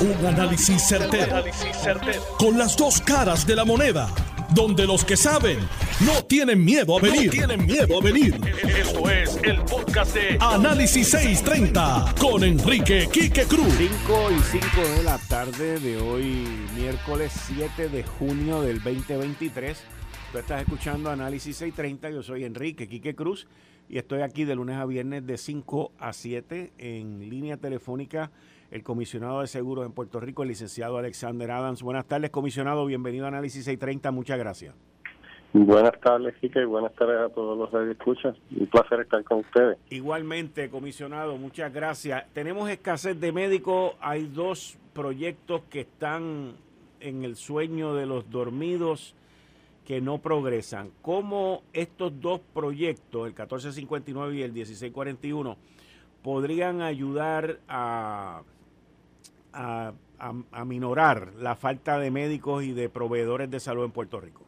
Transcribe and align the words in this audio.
Un 0.00 0.24
análisis 0.24 0.82
certero, 0.88 1.44
Con 2.38 2.56
las 2.56 2.74
dos 2.74 3.02
caras 3.02 3.46
de 3.46 3.54
la 3.54 3.66
moneda. 3.66 4.08
Donde 4.54 4.86
los 4.86 5.04
que 5.04 5.14
saben 5.14 5.58
no 6.06 6.24
tienen 6.24 6.64
miedo 6.64 6.96
a 6.96 7.02
venir. 7.02 7.30
tienen 7.30 7.66
miedo 7.66 7.98
a 8.00 8.02
venir. 8.02 8.34
Esto 8.78 9.10
es 9.10 9.38
el 9.42 9.60
podcast 9.60 10.14
de 10.14 10.38
Análisis 10.40 11.06
630 11.10 12.14
con 12.18 12.42
Enrique 12.44 13.10
Quique 13.12 13.44
Cruz. 13.44 13.74
5 13.76 14.30
y 14.30 14.40
5 14.40 14.88
de 14.96 15.02
la 15.02 15.18
tarde 15.18 15.78
de 15.78 15.98
hoy, 15.98 16.48
miércoles 16.74 17.30
7 17.54 17.90
de 17.90 18.02
junio 18.02 18.62
del 18.62 18.82
2023. 18.82 19.82
Tú 20.32 20.38
estás 20.38 20.62
escuchando 20.62 21.10
Análisis 21.10 21.58
630. 21.58 22.08
Yo 22.08 22.22
soy 22.22 22.44
Enrique 22.44 22.88
Quique 22.88 23.14
Cruz 23.14 23.46
y 23.86 23.98
estoy 23.98 24.22
aquí 24.22 24.46
de 24.46 24.54
lunes 24.54 24.76
a 24.78 24.86
viernes 24.86 25.26
de 25.26 25.36
5 25.36 25.92
a 25.98 26.14
7 26.14 26.72
en 26.78 27.28
línea 27.28 27.58
telefónica 27.58 28.30
el 28.70 28.82
comisionado 28.82 29.40
de 29.40 29.46
seguros 29.46 29.84
en 29.84 29.92
Puerto 29.92 30.20
Rico, 30.20 30.42
el 30.42 30.48
licenciado 30.48 30.98
Alexander 30.98 31.50
Adams. 31.50 31.82
Buenas 31.82 32.06
tardes, 32.06 32.30
comisionado. 32.30 32.86
Bienvenido 32.86 33.24
a 33.24 33.28
Análisis 33.28 33.64
630. 33.64 34.10
Muchas 34.12 34.38
gracias. 34.38 34.74
Buenas 35.52 35.98
tardes, 36.00 36.36
Quique, 36.40 36.60
y 36.60 36.64
buenas 36.64 36.94
tardes 36.94 37.18
a 37.18 37.28
todos 37.28 37.58
los 37.58 37.70
que 37.70 37.90
escuchan. 37.90 38.36
Un 38.56 38.68
placer 38.68 39.00
estar 39.00 39.24
con 39.24 39.40
ustedes. 39.40 39.78
Igualmente, 39.90 40.70
comisionado, 40.70 41.36
muchas 41.38 41.72
gracias. 41.72 42.24
Tenemos 42.32 42.70
escasez 42.70 43.18
de 43.18 43.32
médicos. 43.32 43.94
Hay 44.00 44.26
dos 44.26 44.78
proyectos 44.92 45.62
que 45.68 45.80
están 45.80 46.52
en 47.00 47.24
el 47.24 47.34
sueño 47.34 47.94
de 47.94 48.06
los 48.06 48.30
dormidos 48.30 49.16
que 49.84 50.00
no 50.00 50.18
progresan. 50.18 50.90
¿Cómo 51.02 51.62
estos 51.72 52.20
dos 52.20 52.40
proyectos, 52.54 53.26
el 53.26 53.32
1459 53.32 54.36
y 54.36 54.42
el 54.42 54.52
1641, 54.52 55.56
podrían 56.22 56.80
ayudar 56.80 57.58
a 57.66 58.42
a, 59.52 59.92
a, 60.18 60.64
minorar 60.64 61.32
la 61.38 61.56
falta 61.56 61.98
de 61.98 62.10
médicos 62.10 62.64
y 62.64 62.72
de 62.72 62.88
proveedores 62.88 63.50
de 63.50 63.60
salud 63.60 63.84
en 63.84 63.90
Puerto 63.90 64.20
Rico? 64.20 64.42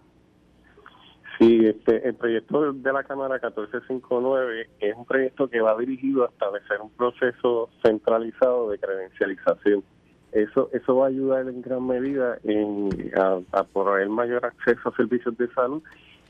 Sí, 1.38 1.64
este, 1.64 2.06
el 2.06 2.14
proyecto 2.14 2.72
de 2.72 2.92
la 2.92 3.02
Cámara 3.04 3.34
1459 3.36 4.68
es 4.80 4.94
un 4.94 5.04
proyecto 5.06 5.48
que 5.48 5.60
va 5.60 5.76
dirigido 5.76 6.24
a 6.24 6.28
establecer 6.28 6.80
un 6.80 6.90
proceso 6.90 7.70
centralizado 7.82 8.70
de 8.70 8.78
credencialización. 8.78 9.82
Eso, 10.30 10.70
eso 10.72 10.96
va 10.96 11.06
a 11.06 11.08
ayudar 11.08 11.48
en 11.48 11.60
gran 11.60 11.86
medida 11.86 12.38
en, 12.44 12.90
a, 13.16 13.40
a 13.52 13.64
proveer 13.64 14.08
mayor 14.08 14.44
acceso 14.44 14.88
a 14.88 14.96
servicios 14.96 15.36
de 15.36 15.48
salud, 15.52 15.82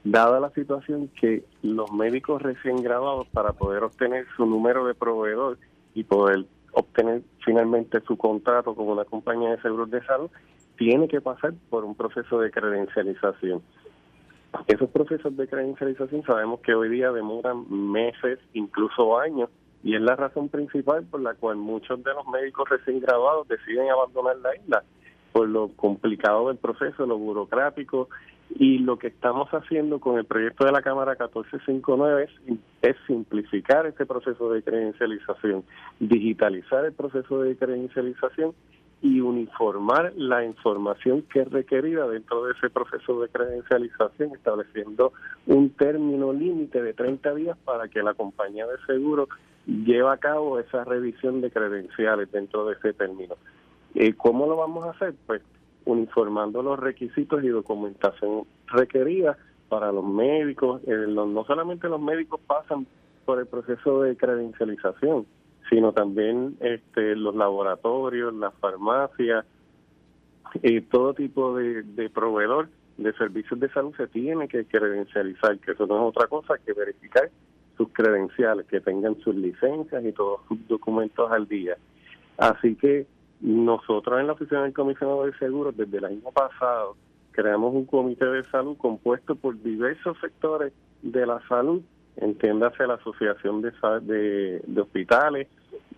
dada 0.05 0.41
la 0.41 0.51
situación 0.51 1.09
que 1.21 1.45
los 1.63 1.93
médicos 1.93 2.43
recién 2.43 2.83
graduados 2.83 3.29
para 3.29 3.53
poder 3.53 3.85
obtener 3.85 4.27
su 4.37 4.47
número 4.47 4.87
de 4.87 4.95
proveedor 4.95 5.59
y 5.95 6.05
poder 6.05 6.47
obtener 6.73 7.23
finalmente 7.45 8.01
su 8.01 8.17
contrato 8.17 8.75
con 8.75 8.89
una 8.89 9.05
compañía 9.05 9.51
de 9.51 9.63
seguros 9.63 9.91
de 9.91 10.05
salud, 10.05 10.31
tiene 10.77 11.09
que 11.09 11.21
pasar 11.21 11.53
por 11.71 11.85
un 11.85 11.95
proceso 11.95 12.41
de 12.41 12.51
credencialización. 12.51 13.63
Esos 14.67 14.91
procesos 14.91 15.37
de 15.37 15.49
credencialización 15.49 16.23
sabemos 16.25 16.61
que 16.61 16.75
hoy 16.75 16.89
día 16.91 17.11
demoran 17.13 17.65
meses, 17.71 18.39
incluso 18.53 19.19
años, 19.19 19.49
y 19.83 19.95
es 19.97 20.01
la 20.01 20.17
razón 20.17 20.49
principal 20.49 21.05
por 21.05 21.21
la 21.21 21.35
cual 21.35 21.57
muchos 21.57 22.03
de 22.05 22.13
los 22.13 22.27
médicos 22.29 22.69
recién 22.69 23.01
graduados 23.01 23.49
deciden 23.49 23.91
abandonar 23.91 24.37
la 24.37 24.57
isla, 24.57 24.85
por 25.33 25.49
lo 25.49 25.69
complicado 25.77 26.49
del 26.49 26.59
proceso, 26.59 27.07
lo 27.07 27.19
burocrático 27.19 28.09
y 28.55 28.79
lo 28.79 28.99
que 28.99 29.09
estamos 29.09 29.49
haciendo 29.51 29.99
con 29.99 30.19
el 30.19 30.25
proyecto 30.25 30.65
de 30.65 30.73
la 30.73 30.83
Cámara 30.83 31.13
1459 31.13 32.25
es, 32.25 32.59
es, 32.83 32.97
simplificar 33.07 33.87
este 33.87 34.05
proceso 34.05 34.51
de 34.53 34.63
credencialización, 34.63 35.65
digitalizar 36.01 36.85
el 36.85 36.93
proceso 36.93 37.41
de 37.41 37.57
credencialización 37.57 38.53
y 39.01 39.21
uniformar 39.21 40.13
la 40.17 40.45
información 40.45 41.23
que 41.23 41.41
es 41.41 41.51
requerida 41.51 42.07
dentro 42.07 42.45
de 42.45 42.53
ese 42.53 42.71
proceso 42.71 43.21
de 43.21 43.29
credencialización, 43.29 44.33
estableciendo 44.35 45.13
un 45.47 45.71
término 45.71 46.33
límite 46.33 46.83
de 46.83 46.95
30 46.95 47.35
días 47.35 47.59
para 47.65 47.89
que 47.89 48.03
la 48.03 48.15
compañía 48.15 48.67
de 48.67 48.77
seguro 48.87 49.29
lleve 49.67 50.11
a 50.11 50.19
cabo 50.19 50.59
esa 50.59 50.85
revisión 50.85 51.41
de 51.41 51.51
credenciales 51.51 52.31
dentro 52.31 52.67
de 52.67 52.75
ese 52.75 52.93
término. 52.93 53.37
Eh, 53.95 54.15
¿Cómo 54.15 54.47
lo 54.47 54.57
vamos 54.57 54.85
a 54.87 54.91
hacer? 54.91 55.15
Pues 55.27 55.43
uniformando 55.85 56.63
los 56.63 56.79
requisitos 56.79 57.43
y 57.45 57.49
documentación 57.49 58.45
requerida 58.67 59.37
para 59.69 59.93
los 59.93 60.05
médicos. 60.05 60.83
Eh, 60.87 61.07
no 61.09 61.45
solamente 61.45 61.89
los 61.89 62.01
médicos 62.01 62.41
pasan 62.47 62.87
por 63.25 63.39
el 63.39 63.47
proceso 63.47 64.03
de 64.03 64.17
credencialización, 64.17 65.27
sino 65.71 65.93
también 65.93 66.57
este, 66.61 67.17
los 67.17 67.35
laboratorios, 67.35 68.35
las 68.35 68.55
farmacias, 68.55 69.45
y 70.63 70.81
todo 70.83 71.15
tipo 71.15 71.57
de, 71.57 71.83
de 71.83 72.11
proveedor 72.11 72.69
de 72.99 73.13
servicios 73.15 73.59
de 73.59 73.71
salud 73.71 73.95
se 73.97 74.07
tiene 74.07 74.49
que 74.49 74.65
credencializar, 74.67 75.59
que 75.59 75.73
eso 75.73 75.87
no 75.87 75.97
es 75.97 76.03
otra 76.15 76.27
cosa 76.27 76.59
que 76.59 76.73
verificar 76.73 77.31
sus 77.77 77.89
credenciales, 77.93 78.67
que 78.67 78.81
tengan 78.81 79.19
sus 79.21 79.35
licencias 79.35 80.05
y 80.05 80.13
todos 80.13 80.41
sus 80.49 80.69
documentos 80.69 81.31
al 81.31 81.49
día. 81.49 81.77
Así 82.37 82.75
que 82.75 83.07
nosotros 83.43 84.21
en 84.21 84.29
la 84.29 84.35
Oficina 84.35 84.63
del 84.63 84.73
Comisionado 84.73 85.27
de 85.27 85.37
Seguros, 85.37 85.77
desde 85.77 85.99
el 85.99 86.05
año 86.05 86.31
pasado, 86.33 86.97
creamos 87.33 87.75
un 87.75 87.87
comité 87.87 88.25
de 88.27 88.45
salud 88.45 88.77
compuesto 88.77 89.35
por 89.35 89.61
diversos 89.61 90.17
sectores 90.21 90.73
de 91.03 91.27
la 91.27 91.41
salud, 91.49 91.83
entiéndase 92.17 92.87
la 92.87 92.95
Asociación 92.95 93.61
de, 93.61 93.73
de, 94.65 94.81
Hospitales, 94.81 95.49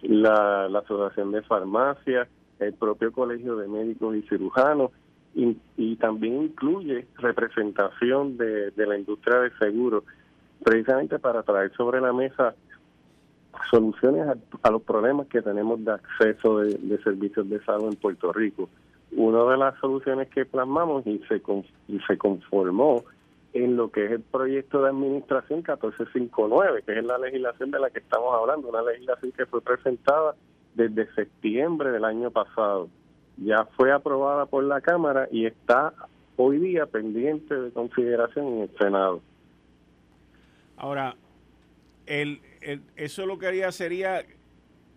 la, 0.03 0.66
Asociación 0.66 1.32
de 1.32 1.43
Farmacias, 1.43 2.28
el 2.60 2.72
propio 2.72 3.12
Colegio 3.12 3.56
de 3.56 3.69
Médicos 3.69 4.16
y 4.16 4.22
Cirujanos, 4.22 4.91
y, 5.34 5.97
también 5.97 6.43
incluye 6.44 7.06
representación 7.19 8.37
de, 8.37 8.71
de 8.71 8.87
la 8.87 8.97
industria 8.97 9.41
de 9.41 9.50
seguros, 9.59 10.05
precisamente 10.62 11.19
para 11.19 11.43
traer 11.43 11.72
sobre 11.76 12.00
la 12.00 12.12
mesa 12.12 12.55
soluciones 13.71 14.27
a, 14.63 14.71
los 14.71 14.83
problemas 14.83 15.27
que 15.29 15.43
tenemos 15.43 15.85
de 15.85 15.93
acceso 15.93 16.59
de, 16.59 16.99
servicios 17.03 17.49
de 17.49 17.63
salud 17.65 17.89
en 17.89 17.97
Puerto 17.97 18.33
Rico. 18.33 18.69
Una 19.13 19.45
de 19.45 19.57
las 19.57 19.79
soluciones 19.79 20.29
que 20.29 20.45
plasmamos 20.45 21.07
y 21.07 21.19
se, 21.29 21.43
y 21.89 22.01
se 22.01 22.19
conformó 22.19 23.05
en 23.53 23.77
lo 23.77 23.91
que 23.91 24.07
es 24.07 24.13
el 24.13 24.21
proyecto 24.21 24.83
de 24.83 24.89
administración 24.89 25.59
1459, 25.61 26.83
que 26.85 26.99
es 26.99 27.05
la 27.05 27.19
legislación 27.19 27.71
de 27.71 27.79
la 27.79 27.91
que 27.91 28.01
estamos 28.01 28.35
hablando, 28.35 28.69
una 28.69 28.83
legislación 28.83 29.33
que 29.33 29.47
fue 29.47 29.61
presentada 29.61 30.35
desde 30.75 31.13
septiembre 31.15 31.93
del 31.93 32.05
año 32.05 32.31
pasado. 32.31 32.89
Ya 33.37 33.65
fue 33.77 33.93
aprobada 33.93 34.47
por 34.47 34.65
la 34.65 34.81
Cámara 34.81 35.29
y 35.31 35.47
está 35.47 35.95
hoy 36.37 36.59
día 36.59 36.87
pendiente 36.87 37.55
de 37.55 37.71
consideración 37.71 38.47
en 38.49 38.61
el 38.63 38.71
Senado. 38.77 39.21
Ahora, 40.77 41.15
el, 42.07 42.41
eso 42.97 43.27
lo 43.27 43.39
que 43.39 43.47
haría 43.47 43.73
sería 43.73 44.23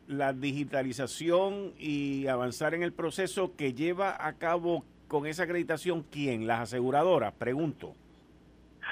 la 0.07 0.33
digitalización 0.33 1.73
y 1.77 2.27
avanzar 2.27 2.73
en 2.73 2.83
el 2.83 2.93
proceso 2.93 3.55
que 3.57 3.73
lleva 3.73 4.25
a 4.25 4.33
cabo 4.33 4.83
con 5.07 5.25
esa 5.25 5.43
acreditación 5.43 6.03
quién, 6.11 6.47
las 6.47 6.61
aseguradoras, 6.61 7.33
pregunto. 7.33 7.93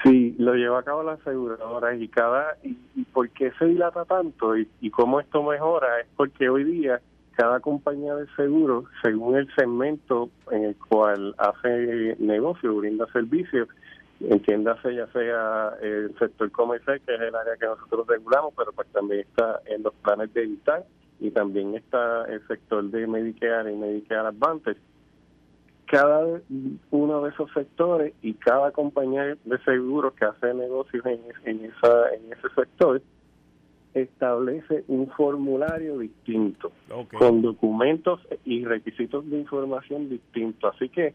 Sí, 0.02 0.34
lo 0.38 0.54
lleva 0.54 0.80
a 0.80 0.82
cabo 0.82 1.02
las 1.02 1.20
aseguradoras 1.20 2.00
y 2.00 2.08
cada 2.08 2.58
y, 2.62 2.74
por 3.12 3.30
qué 3.30 3.50
se 3.58 3.64
dilata 3.64 4.04
tanto 4.04 4.56
y, 4.56 4.68
y 4.80 4.90
cómo 4.90 5.20
esto 5.20 5.42
mejora 5.42 6.00
es 6.00 6.06
porque 6.16 6.48
hoy 6.50 6.64
día 6.64 7.00
cada 7.36 7.60
compañía 7.60 8.14
de 8.14 8.26
seguros, 8.34 8.86
según 9.02 9.36
el 9.36 9.54
segmento 9.54 10.30
en 10.50 10.64
el 10.64 10.76
cual 10.76 11.34
hace 11.38 12.16
negocio, 12.18 12.74
brinda 12.76 13.06
servicios, 13.12 13.68
entiéndase 14.20 14.94
ya 14.94 15.06
sea 15.08 15.72
el 15.82 16.16
sector 16.18 16.50
comercial, 16.50 17.00
que 17.04 17.14
es 17.14 17.20
el 17.20 17.34
área 17.34 17.56
que 17.56 17.66
nosotros 17.66 18.06
regulamos, 18.06 18.54
pero 18.56 18.72
pues 18.72 18.88
también 18.88 19.20
está 19.20 19.60
en 19.66 19.82
los 19.82 19.94
planes 19.94 20.32
de 20.34 20.46
vital 20.46 20.84
y 21.20 21.30
también 21.30 21.74
está 21.74 22.24
el 22.24 22.46
sector 22.46 22.84
de 22.84 23.06
Medicare 23.06 23.72
y 23.72 23.76
Medicare 23.76 24.28
Advantage. 24.28 24.78
Cada 25.86 26.40
uno 26.90 27.22
de 27.22 27.30
esos 27.30 27.50
sectores 27.52 28.12
y 28.20 28.34
cada 28.34 28.72
compañía 28.72 29.36
de 29.44 29.58
seguros 29.64 30.14
que 30.14 30.24
hace 30.24 30.52
negocios 30.52 31.06
en, 31.06 31.20
en, 31.44 31.64
esa, 31.66 32.12
en 32.12 32.32
ese 32.32 32.48
sector 32.56 33.00
establece 33.94 34.84
un 34.88 35.08
formulario 35.10 35.98
distinto, 35.98 36.70
con 37.18 37.40
documentos 37.40 38.20
y 38.44 38.64
requisitos 38.64 39.28
de 39.30 39.38
información 39.38 40.10
distintos. 40.10 40.74
Así 40.74 40.88
que 40.88 41.14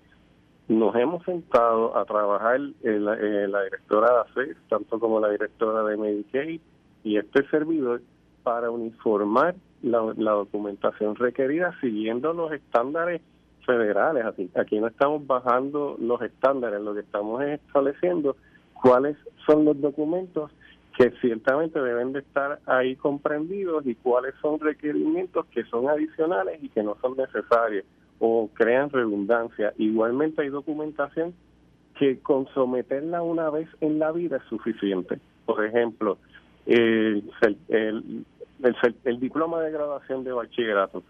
nos 0.72 0.96
hemos 0.96 1.24
sentado 1.26 1.98
a 1.98 2.06
trabajar 2.06 2.62
en 2.84 3.06
la, 3.06 3.64
directora 3.64 4.08
de 4.14 4.42
ACE, 4.44 4.56
tanto 4.70 5.00
como 5.00 5.20
la 5.20 5.30
directora 5.30 5.84
de 5.84 5.98
Medicaid 5.98 6.62
y 7.04 7.18
este 7.18 7.46
servidor 7.50 8.02
para 8.44 8.72
uniformar 8.72 9.56
la, 9.82 10.00
documentación 10.00 11.16
requerida 11.16 11.78
siguiendo 11.82 12.32
los 12.32 12.54
estándares 12.54 13.22
federales. 13.66 14.26
Aquí, 14.26 14.50
aquí 14.56 14.80
no 14.80 14.88
estamos 14.88 15.28
bajando 15.28 15.98
los 16.00 16.22
estándares, 16.22 16.80
lo 16.82 16.94
que 16.94 17.02
estamos 17.02 17.44
estableciendo 17.44 18.38
cuáles 18.74 19.18
son 19.46 19.66
los 19.66 19.80
documentos 19.80 20.52
que 20.98 21.12
ciertamente 21.20 21.82
deben 21.82 22.14
de 22.14 22.20
estar 22.20 22.60
ahí 22.66 22.96
comprendidos 22.96 23.86
y 23.86 23.96
cuáles 23.96 24.36
son 24.42 24.58
requerimientos 24.60 25.46
que 25.48 25.66
son 25.66 25.90
adicionales 25.90 26.64
y 26.64 26.70
que 26.70 26.82
no 26.82 26.96
son 27.02 27.18
necesarios 27.18 27.84
o 28.22 28.50
crean 28.54 28.92
redundancia. 28.92 29.74
Igualmente 29.78 30.44
hay 30.44 30.50
documentación 30.50 31.34
que 31.98 32.20
con 32.20 32.48
someterla 32.54 33.24
una 33.24 33.50
vez 33.50 33.68
en 33.82 33.98
la 34.00 34.12
vida 34.12 34.38
es 34.38 34.44
suficiente. 34.44 35.20
Por 35.46 35.66
ejemplo, 35.66 36.20
el, 36.68 37.24
diploma 39.20 39.62
de 39.62 39.72
graduación 39.72 40.24
de 40.24 40.32
bachillerato. 40.32 41.04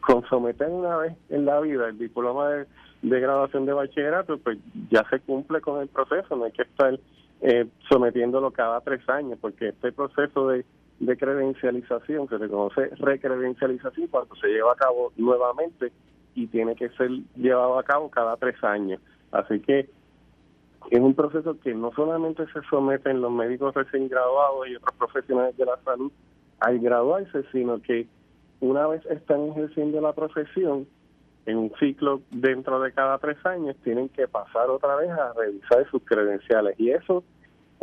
Con 0.00 0.24
someter 0.28 0.68
una 0.68 0.96
vez 0.98 1.14
en 1.28 1.44
la 1.44 1.60
vida 1.60 1.88
el 1.88 1.98
diploma 1.98 2.48
de, 2.48 2.66
de 3.02 3.20
graduación 3.20 3.66
de 3.66 3.72
bachillerato, 3.72 4.38
pues 4.38 4.58
ya 4.88 5.04
se 5.10 5.18
cumple 5.18 5.60
con 5.60 5.82
el 5.82 5.88
proceso, 5.88 6.36
no 6.36 6.44
hay 6.44 6.52
que 6.52 6.62
estar 6.62 6.96
eh, 7.40 7.66
sometiéndolo 7.90 8.52
cada 8.52 8.80
tres 8.82 9.06
años, 9.08 9.36
porque 9.40 9.70
este 9.70 9.90
proceso 9.90 10.46
de, 10.46 10.64
de 11.00 11.16
credencialización, 11.16 12.28
que 12.28 12.38
se 12.38 12.48
conoce 12.48 12.86
recredencialización, 13.00 14.06
cuando 14.06 14.36
se 14.36 14.46
lleva 14.46 14.72
a 14.72 14.76
cabo 14.76 15.12
nuevamente 15.16 15.90
y 16.34 16.46
tiene 16.46 16.74
que 16.74 16.88
ser 16.90 17.10
llevado 17.36 17.78
a 17.78 17.84
cabo 17.84 18.10
cada 18.10 18.36
tres 18.36 18.62
años. 18.62 19.00
Así 19.30 19.60
que 19.60 19.88
es 20.90 21.00
un 21.00 21.14
proceso 21.14 21.58
que 21.60 21.74
no 21.74 21.92
solamente 21.92 22.44
se 22.52 22.60
someten 22.68 23.20
los 23.20 23.32
médicos 23.32 23.74
recién 23.74 24.08
graduados 24.08 24.68
y 24.68 24.76
otros 24.76 24.94
profesionales 24.96 25.56
de 25.56 25.66
la 25.66 25.78
salud 25.84 26.12
al 26.60 26.78
graduarse, 26.78 27.44
sino 27.52 27.80
que 27.80 28.06
una 28.60 28.86
vez 28.86 29.04
están 29.06 29.48
ejerciendo 29.48 30.00
la 30.00 30.12
profesión, 30.12 30.86
en 31.46 31.58
un 31.58 31.72
ciclo 31.80 32.22
dentro 32.30 32.80
de 32.80 32.92
cada 32.92 33.18
tres 33.18 33.44
años, 33.44 33.76
tienen 33.82 34.08
que 34.10 34.28
pasar 34.28 34.70
otra 34.70 34.94
vez 34.96 35.10
a 35.10 35.32
revisar 35.32 35.88
sus 35.90 36.02
credenciales. 36.04 36.78
Y 36.78 36.90
eso 36.90 37.24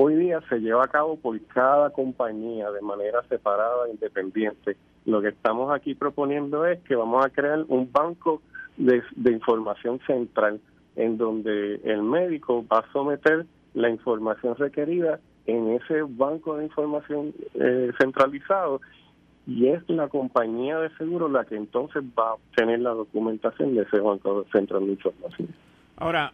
hoy 0.01 0.16
día 0.16 0.40
se 0.48 0.60
lleva 0.60 0.86
a 0.86 0.88
cabo 0.88 1.18
por 1.18 1.38
cada 1.48 1.90
compañía 1.90 2.72
de 2.72 2.80
manera 2.80 3.22
separada, 3.28 3.86
e 3.86 3.92
independiente. 3.92 4.78
Lo 5.06 5.22
que 5.22 5.28
estamos 5.28 5.74
aquí 5.74 5.94
proponiendo 5.94 6.66
es 6.66 6.80
que 6.84 6.96
vamos 6.96 7.25
a 7.25 7.30
crear 7.30 7.66
un 7.68 7.92
banco 7.92 8.42
de, 8.78 9.04
información 9.30 10.00
central 10.07 10.62
en 10.96 11.18
donde 11.18 11.81
el 11.84 12.01
médico 12.01 12.66
va 12.66 12.80
a 12.80 12.92
someter 12.94 13.46
la 13.74 13.90
información 13.90 14.56
requerida 14.56 15.19
en 15.46 15.74
ese 15.74 16.04
banco 16.07 16.56
de 16.56 16.63
información 16.63 17.34
eh, 17.56 17.92
centralizado 18.00 18.80
y 19.45 19.68
es 19.68 19.84
la 19.90 20.07
compañía 20.07 20.80
de 20.80 20.95
seguro 20.95 21.28
la 21.28 21.44
que 21.44 21.57
entonces 21.57 22.04
va 22.18 22.30
a 22.30 22.34
obtener 22.36 22.80
la 22.80 22.92
documentación 22.92 23.75
de 23.75 23.81
ese 23.81 24.00
banco 24.00 24.45
central 24.54 24.86
de 24.86 24.92
información. 24.94 25.50
Ahora, 25.98 26.31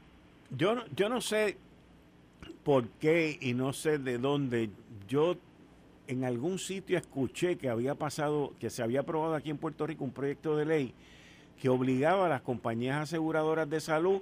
yo, 0.55 0.75
yo 0.95 1.09
no 1.09 1.19
sé 1.19 1.57
por 2.65 2.87
qué 2.99 3.37
y 3.39 3.53
no 3.53 3.71
sé 3.71 3.99
de 3.99 4.17
dónde. 4.17 4.71
Yo 5.07 5.35
en 6.07 6.25
algún 6.25 6.57
sitio 6.57 6.97
escuché 6.97 7.57
que 7.57 7.69
había 7.69 7.95
pasado, 7.95 8.53
que 8.59 8.71
se 8.71 8.81
había 8.81 9.01
aprobado 9.01 9.35
aquí 9.35 9.51
en 9.51 9.57
Puerto 9.57 9.85
Rico 9.85 10.03
un 10.03 10.11
proyecto 10.11 10.57
de 10.57 10.65
ley 10.65 10.93
que 11.61 11.69
obligaba 11.69 12.25
a 12.25 12.29
las 12.29 12.41
compañías 12.41 12.99
aseguradoras 12.99 13.69
de 13.69 13.79
salud 13.79 14.19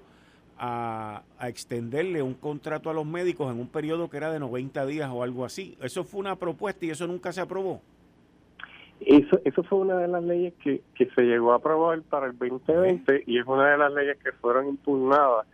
a, 0.59 1.23
a, 1.39 1.49
extenderle 1.49 2.21
un 2.21 2.35
contrato 2.35 2.89
a 2.89 2.93
los 2.93 3.05
médicos 3.05 3.51
en 3.51 3.59
un 3.59 3.67
periodo 3.67 4.09
que 4.09 4.17
era 4.17 4.31
de 4.31 4.39
90 4.39 4.85
días 4.85 5.09
o 5.11 5.23
algo 5.23 5.45
así. 5.45 5.77
Eso 5.81 6.03
fue 6.03 6.19
una 6.19 6.35
propuesta 6.35 6.85
y 6.85 6.91
eso 6.91 7.07
nunca 7.07 7.31
se 7.31 7.41
aprobó. 7.41 7.81
Eso, 8.99 9.39
eso 9.45 9.63
fue 9.63 9.79
una 9.79 9.97
de 9.97 10.07
las 10.09 10.23
leyes 10.23 10.53
que, 10.61 10.81
que 10.95 11.09
se 11.15 11.23
llegó 11.23 11.53
a 11.53 11.55
aprobar 11.55 12.01
para 12.03 12.27
el 12.27 12.37
2020 12.37 13.23
y 13.25 13.39
es 13.39 13.47
una 13.47 13.71
de 13.71 13.77
las 13.77 13.93
leyes 13.93 14.17
que 14.23 14.31
fueron 14.33 14.67
impugnadas 14.67 15.47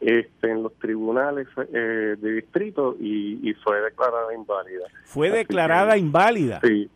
este, 0.00 0.50
en 0.50 0.62
los 0.62 0.74
tribunales 0.74 1.48
eh, 1.72 2.16
de 2.18 2.32
distrito 2.32 2.96
y, 3.00 3.54
fue 3.64 3.80
declarada 3.80 4.34
inválida. 4.34 4.86
¿Fue 5.04 5.30
declarada 5.30 5.96
inválida? 5.96 6.60
Sí. 6.62 6.90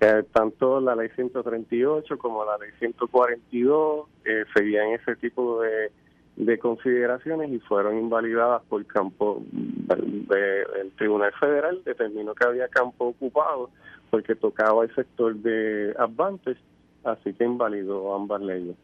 Eh, 0.00 0.22
tanto 0.30 0.78
la 0.80 0.94
ley 0.94 1.08
138 1.14 2.18
como 2.18 2.44
la 2.44 2.58
ley 2.58 2.70
142 2.78 4.06
eh, 4.26 4.44
seguían 4.54 4.90
ese 4.90 5.16
tipo 5.16 5.62
de, 5.62 5.90
de 6.36 6.58
consideraciones 6.58 7.50
y 7.50 7.58
fueron 7.60 7.96
invalidadas 7.96 8.62
por 8.68 8.84
campo 8.84 9.42
del 9.50 10.92
Tribunal 10.98 11.32
Federal 11.40 11.82
determinó 11.82 12.34
que 12.34 12.44
había 12.44 12.68
campo 12.68 13.06
ocupado 13.06 13.70
porque 14.10 14.34
tocaba 14.34 14.84
el 14.84 14.94
sector 14.94 15.34
de 15.36 15.94
Advantage 15.98 16.60
así 17.04 17.32
que 17.32 17.44
invalidó 17.44 18.14
ambas 18.14 18.42
leyes 18.42 18.76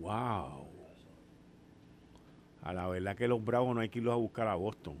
wow 0.00 0.65
a 2.68 2.72
la 2.72 2.88
verdad 2.88 3.16
que 3.16 3.28
los 3.28 3.44
bravos 3.44 3.74
no 3.74 3.80
hay 3.80 3.88
que 3.88 3.98
irlos 3.98 4.14
a 4.14 4.18
buscar 4.18 4.48
a 4.48 4.54
Boston. 4.54 4.96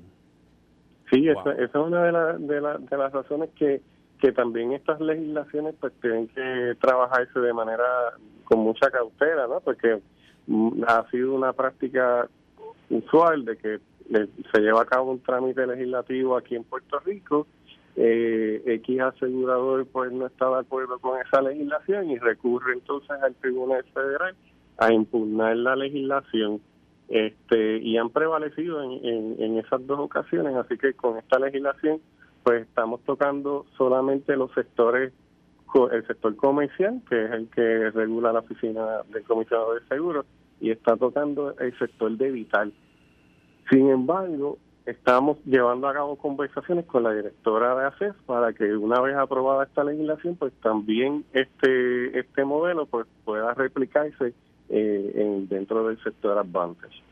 Sí 1.10 1.28
esa, 1.28 1.52
es 1.52 1.74
una 1.74 2.04
de, 2.04 2.46
de, 2.46 2.60
de 2.60 2.96
las 2.96 3.12
razones 3.12 3.50
que 3.56 3.80
que 4.20 4.32
también 4.32 4.72
estas 4.72 4.98
legislaciones 4.98 5.74
pues 5.78 5.92
tienen 6.00 6.26
que 6.28 6.74
trabajarse 6.80 7.38
de 7.38 7.52
manera 7.52 7.84
con 8.44 8.60
mucha 8.60 8.90
cautela 8.90 9.46
no 9.46 9.60
porque 9.60 10.00
Mm, 10.46 10.84
ha 10.86 11.08
sido 11.10 11.34
una 11.34 11.52
práctica 11.52 12.28
usual 12.88 13.44
de 13.44 13.56
que 13.56 13.80
se 14.52 14.60
lleva 14.60 14.82
a 14.82 14.84
cabo 14.84 15.10
un 15.10 15.20
trámite 15.20 15.66
legislativo 15.66 16.36
aquí 16.36 16.54
en 16.54 16.62
Puerto 16.62 17.00
Rico, 17.00 17.48
eh, 17.96 18.62
X 18.64 19.00
asegurador 19.00 19.86
pues 19.86 20.12
no 20.12 20.26
está 20.26 20.48
de 20.50 20.60
acuerdo 20.60 20.98
con 21.00 21.20
esa 21.20 21.42
legislación 21.42 22.10
y 22.10 22.18
recurre 22.18 22.74
entonces 22.74 23.10
al 23.10 23.34
Tribunal 23.36 23.84
Federal 23.92 24.36
a 24.78 24.92
impugnar 24.92 25.56
la 25.56 25.74
legislación 25.74 26.60
este 27.08 27.78
y 27.78 27.96
han 27.96 28.10
prevalecido 28.10 28.82
en, 28.82 29.36
en 29.38 29.58
esas 29.58 29.86
dos 29.86 30.00
ocasiones, 30.00 30.54
así 30.56 30.76
que 30.76 30.94
con 30.94 31.18
esta 31.18 31.38
legislación 31.38 32.00
pues 32.42 32.62
estamos 32.62 33.00
tocando 33.04 33.66
solamente 33.76 34.36
los 34.36 34.52
sectores 34.52 35.12
el 35.92 36.06
sector 36.06 36.34
comercial, 36.36 37.02
que 37.08 37.24
es 37.24 37.30
el 37.32 37.48
que 37.50 37.90
regula 37.90 38.32
la 38.32 38.40
oficina 38.40 39.02
del 39.12 39.24
comisionado 39.24 39.74
de 39.74 39.86
seguros, 39.88 40.24
y 40.60 40.70
está 40.70 40.96
tocando 40.96 41.54
el 41.58 41.78
sector 41.78 42.16
de 42.16 42.30
vital. 42.30 42.72
Sin 43.70 43.90
embargo, 43.90 44.58
estamos 44.86 45.38
llevando 45.44 45.88
a 45.88 45.92
cabo 45.92 46.16
conversaciones 46.16 46.86
con 46.86 47.02
la 47.02 47.12
directora 47.12 47.74
de 47.74 47.86
ACES 47.86 48.14
para 48.24 48.52
que 48.52 48.74
una 48.76 49.00
vez 49.00 49.16
aprobada 49.16 49.64
esta 49.64 49.84
legislación, 49.84 50.36
pues 50.36 50.52
también 50.62 51.24
este 51.32 52.18
este 52.18 52.44
modelo 52.44 52.86
pues 52.86 53.06
pueda 53.24 53.52
replicarse 53.54 54.32
eh, 54.68 55.12
en, 55.14 55.48
dentro 55.48 55.86
del 55.86 56.02
sector 56.02 56.38
Advantage. 56.38 57.02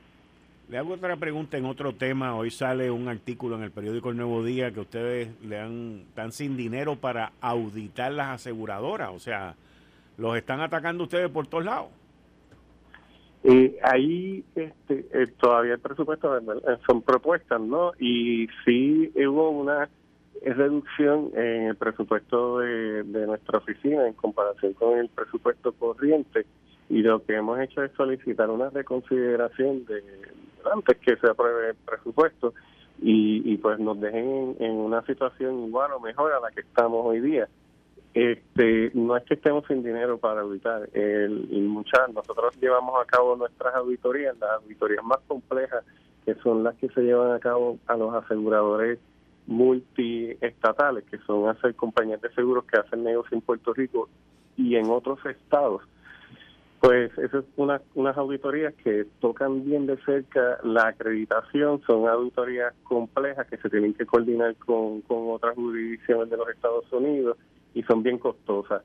Le 0.68 0.78
hago 0.78 0.94
otra 0.94 1.16
pregunta 1.16 1.58
en 1.58 1.66
otro 1.66 1.94
tema. 1.94 2.34
Hoy 2.34 2.50
sale 2.50 2.90
un 2.90 3.08
artículo 3.08 3.56
en 3.56 3.64
el 3.64 3.70
periódico 3.70 4.10
El 4.10 4.16
Nuevo 4.16 4.42
Día 4.42 4.72
que 4.72 4.80
ustedes 4.80 5.28
le 5.42 5.60
han, 5.60 6.04
están 6.08 6.32
sin 6.32 6.56
dinero 6.56 6.96
para 6.96 7.32
auditar 7.42 8.12
las 8.12 8.28
aseguradoras. 8.30 9.10
O 9.10 9.18
sea, 9.18 9.56
los 10.16 10.36
están 10.36 10.60
atacando 10.60 11.04
ustedes 11.04 11.30
por 11.30 11.46
todos 11.46 11.66
lados. 11.66 11.88
Eh, 13.42 13.76
ahí 13.82 14.42
este, 14.54 15.04
eh, 15.12 15.26
todavía 15.38 15.74
el 15.74 15.80
presupuesto 15.80 16.38
eh, 16.38 16.42
son 16.86 17.02
propuestas, 17.02 17.60
¿no? 17.60 17.92
Y 17.98 18.48
sí 18.64 19.12
hubo 19.26 19.50
una 19.50 19.90
reducción 20.42 21.30
en 21.34 21.68
el 21.68 21.76
presupuesto 21.76 22.60
de, 22.60 23.02
de 23.02 23.26
nuestra 23.26 23.58
oficina 23.58 24.06
en 24.06 24.14
comparación 24.14 24.72
con 24.72 24.98
el 24.98 25.10
presupuesto 25.10 25.72
corriente 25.72 26.46
y 26.88 27.02
lo 27.02 27.24
que 27.24 27.34
hemos 27.34 27.58
hecho 27.60 27.82
es 27.82 27.92
solicitar 27.92 28.50
una 28.50 28.70
reconsideración 28.70 29.84
de 29.86 30.02
antes 30.72 30.98
que 30.98 31.16
se 31.16 31.28
apruebe 31.28 31.70
el 31.70 31.74
presupuesto 31.76 32.54
y, 33.00 33.52
y 33.52 33.56
pues 33.58 33.78
nos 33.78 34.00
dejen 34.00 34.56
en, 34.58 34.72
una 34.72 35.04
situación 35.04 35.64
igual 35.66 35.92
o 35.92 36.00
mejor 36.00 36.32
a 36.32 36.40
la 36.40 36.50
que 36.50 36.60
estamos 36.60 37.04
hoy 37.04 37.20
día. 37.20 37.48
Este, 38.12 38.92
no 38.94 39.16
es 39.16 39.24
que 39.24 39.34
estemos 39.34 39.64
sin 39.66 39.82
dinero 39.82 40.18
para 40.18 40.42
auditar, 40.42 40.88
el, 40.92 41.48
muchas, 41.66 42.12
nosotros 42.12 42.54
llevamos 42.60 42.94
a 43.02 43.04
cabo 43.06 43.34
nuestras 43.34 43.74
auditorías, 43.74 44.38
las 44.38 44.62
auditorías 44.62 45.02
más 45.02 45.18
complejas, 45.26 45.84
que 46.24 46.36
son 46.36 46.62
las 46.62 46.76
que 46.76 46.88
se 46.90 47.02
llevan 47.02 47.32
a 47.32 47.40
cabo 47.40 47.78
a 47.86 47.96
los 47.96 48.14
aseguradores 48.14 49.00
multiestatales, 49.46 51.04
que 51.10 51.18
son 51.18 51.48
hacer 51.48 51.74
compañías 51.74 52.20
de 52.20 52.32
seguros 52.34 52.64
que 52.64 52.78
hacen 52.78 53.02
negocio 53.02 53.36
en 53.36 53.42
Puerto 53.42 53.74
Rico 53.74 54.08
y 54.56 54.76
en 54.76 54.88
otros 54.88 55.18
estados 55.26 55.82
pues 56.84 57.10
esas 57.16 57.44
es 57.44 57.50
una, 57.56 57.80
unas 57.94 58.14
auditorías 58.18 58.74
que 58.74 59.06
tocan 59.18 59.64
bien 59.64 59.86
de 59.86 59.96
cerca 60.04 60.58
la 60.62 60.88
acreditación, 60.88 61.80
son 61.86 62.06
auditorías 62.06 62.74
complejas 62.82 63.46
que 63.46 63.56
se 63.56 63.70
tienen 63.70 63.94
que 63.94 64.04
coordinar 64.04 64.54
con, 64.56 65.00
con 65.00 65.30
otras 65.30 65.54
jurisdicciones 65.54 66.28
de 66.28 66.36
los 66.36 66.46
Estados 66.50 66.84
Unidos 66.92 67.38
y 67.72 67.82
son 67.84 68.02
bien 68.02 68.18
costosas. 68.18 68.82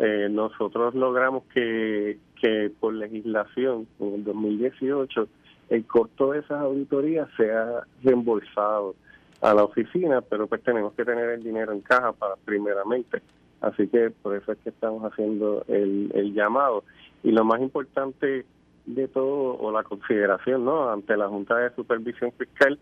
Eh, 0.00 0.26
nosotros 0.28 0.92
logramos 0.96 1.44
que, 1.54 2.18
que 2.40 2.72
por 2.80 2.94
legislación 2.94 3.86
en 4.00 4.14
el 4.14 4.24
2018 4.24 5.28
el 5.68 5.86
costo 5.86 6.32
de 6.32 6.40
esas 6.40 6.60
auditorías 6.62 7.28
sea 7.36 7.84
reembolsado 8.02 8.96
a 9.40 9.54
la 9.54 9.62
oficina, 9.62 10.20
pero 10.20 10.48
pues 10.48 10.64
tenemos 10.64 10.94
que 10.94 11.04
tener 11.04 11.28
el 11.28 11.44
dinero 11.44 11.70
en 11.70 11.80
caja 11.80 12.10
para 12.12 12.34
primeramente. 12.44 13.22
Así 13.60 13.86
que 13.88 14.10
por 14.10 14.34
eso 14.34 14.52
es 14.52 14.58
que 14.58 14.70
estamos 14.70 15.04
haciendo 15.04 15.64
el, 15.68 16.10
el 16.14 16.32
llamado. 16.32 16.82
Y 17.22 17.32
lo 17.32 17.44
más 17.44 17.60
importante 17.60 18.44
de 18.86 19.08
todo, 19.08 19.56
o 19.58 19.70
la 19.72 19.82
consideración, 19.82 20.64
¿no? 20.64 20.90
Ante 20.90 21.16
la 21.16 21.28
Junta 21.28 21.56
de 21.56 21.74
Supervisión 21.74 22.32
Fiscal, 22.32 22.78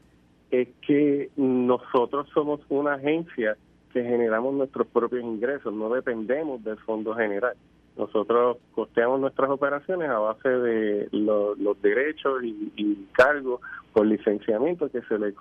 es 0.51 0.69
que 0.87 1.31
nosotros 1.37 2.29
somos 2.33 2.61
una 2.69 2.95
agencia 2.95 3.57
que 3.93 4.03
generamos 4.03 4.55
nuestros 4.55 4.87
propios 4.89 5.23
ingresos, 5.23 5.73
no 5.73 5.89
dependemos 5.91 6.63
del 6.65 6.79
Fondo 6.79 7.15
General. 7.15 7.55
nosotros 7.97 8.59
costeamos 8.75 9.19
nuestras 9.21 9.51
operaciones 9.51 10.09
a 10.09 10.19
base 10.19 10.49
de 10.49 11.09
los 11.11 11.83
derechos 11.83 12.45
y, 12.45 13.09
cargos 13.13 13.61
por 13.93 14.07
licenciamiento 14.07 14.89
que 14.89 15.03
se 15.03 15.19
le 15.19 15.35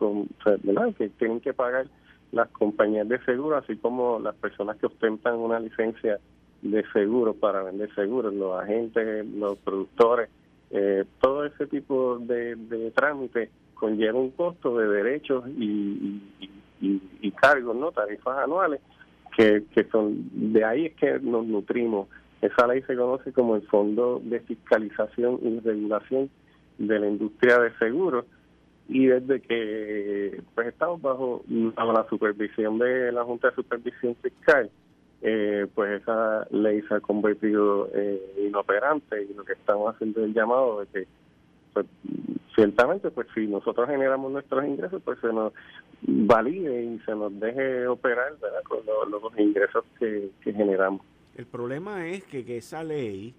que 0.97 1.09
tienen 1.19 1.39
que 1.39 1.53
pagar 1.53 1.85
las 2.31 2.49
compañías 2.49 3.07
de 3.07 3.23
seguro, 3.25 3.57
así 3.57 3.75
como 3.77 4.19
las 4.19 4.35
personas 4.35 4.77
que 4.77 4.87
ostentan 4.87 5.35
una 5.35 5.59
licencia 5.59 6.19
de 6.61 6.83
seguro 6.91 7.33
para 7.33 7.63
vender 7.63 7.93
seguros, 7.93 8.33
los 8.33 8.59
agentes, 8.59 9.25
los 9.27 9.57
productores, 9.59 10.29
eh, 10.71 11.05
todo 11.21 11.45
ese 11.45 11.67
tipo 11.67 12.17
de, 12.19 12.55
de 12.55 12.91
trámites 12.91 13.49
conlleva 13.73 14.19
un 14.19 14.31
costo 14.31 14.77
de 14.77 14.87
derechos 14.87 15.47
y, 15.49 16.21
y, 16.81 17.31
cargos, 17.31 17.75
¿no? 17.75 17.91
Tarifas 17.91 18.39
anuales, 18.39 18.81
que, 19.35 19.63
que 19.73 19.83
son, 19.85 20.29
de 20.31 20.65
ahí 20.65 20.85
es 20.87 20.95
que 20.95 21.19
nos 21.19 21.45
nutrimos. 21.45 22.07
Esa 22.41 22.67
ley 22.67 22.81
se 22.83 22.95
conoce 22.95 23.31
como 23.31 23.55
el 23.55 23.61
Fondo 23.63 24.19
de 24.23 24.39
Fiscalización 24.41 25.39
y 25.43 25.59
Regulación 25.59 26.29
de 26.77 26.99
la 26.99 27.07
Industria 27.07 27.59
de 27.59 27.75
Seguros 27.77 28.25
y 28.89 29.07
desde 29.07 29.41
que 29.41 30.41
pues 30.55 30.67
estamos 30.67 31.01
bajo, 31.01 31.43
bajo 31.47 31.93
la 31.93 32.07
supervisión 32.09 32.77
de 32.79 33.11
la 33.11 33.23
Junta 33.23 33.49
de 33.49 33.55
Supervisión 33.55 34.15
Fiscal, 34.21 34.69
eh, 35.21 35.65
pues 35.73 36.01
esa 36.01 36.47
ley 36.51 36.81
se 36.83 36.95
ha 36.95 36.99
convertido 36.99 37.89
eh, 37.93 38.21
inoperante 38.45 39.23
y 39.23 39.33
lo 39.33 39.43
que 39.43 39.53
estamos 39.53 39.93
haciendo 39.93 40.21
es 40.21 40.27
el 40.27 40.33
llamado 40.33 40.81
de 40.81 40.87
que 40.87 41.07
pues, 41.73 41.85
ciertamente 42.55 43.11
pues 43.11 43.27
si 43.33 43.47
nosotros 43.47 43.89
generamos 43.89 44.31
nuestros 44.31 44.65
ingresos 44.65 45.01
pues 45.03 45.19
se 45.19 45.27
nos 45.27 45.53
valide 46.01 46.83
y 46.83 46.99
se 46.99 47.15
nos 47.15 47.37
deje 47.39 47.87
operar 47.87 48.33
con 48.63 48.79
los, 49.09 49.39
ingresos 49.39 49.83
que, 49.99 50.29
generamos. 50.43 51.01
El 51.35 51.45
problema 51.45 52.07
es 52.07 52.23
que, 52.23 52.45
que 52.45 52.57
esa 52.57 52.83
ley, 52.83 53.35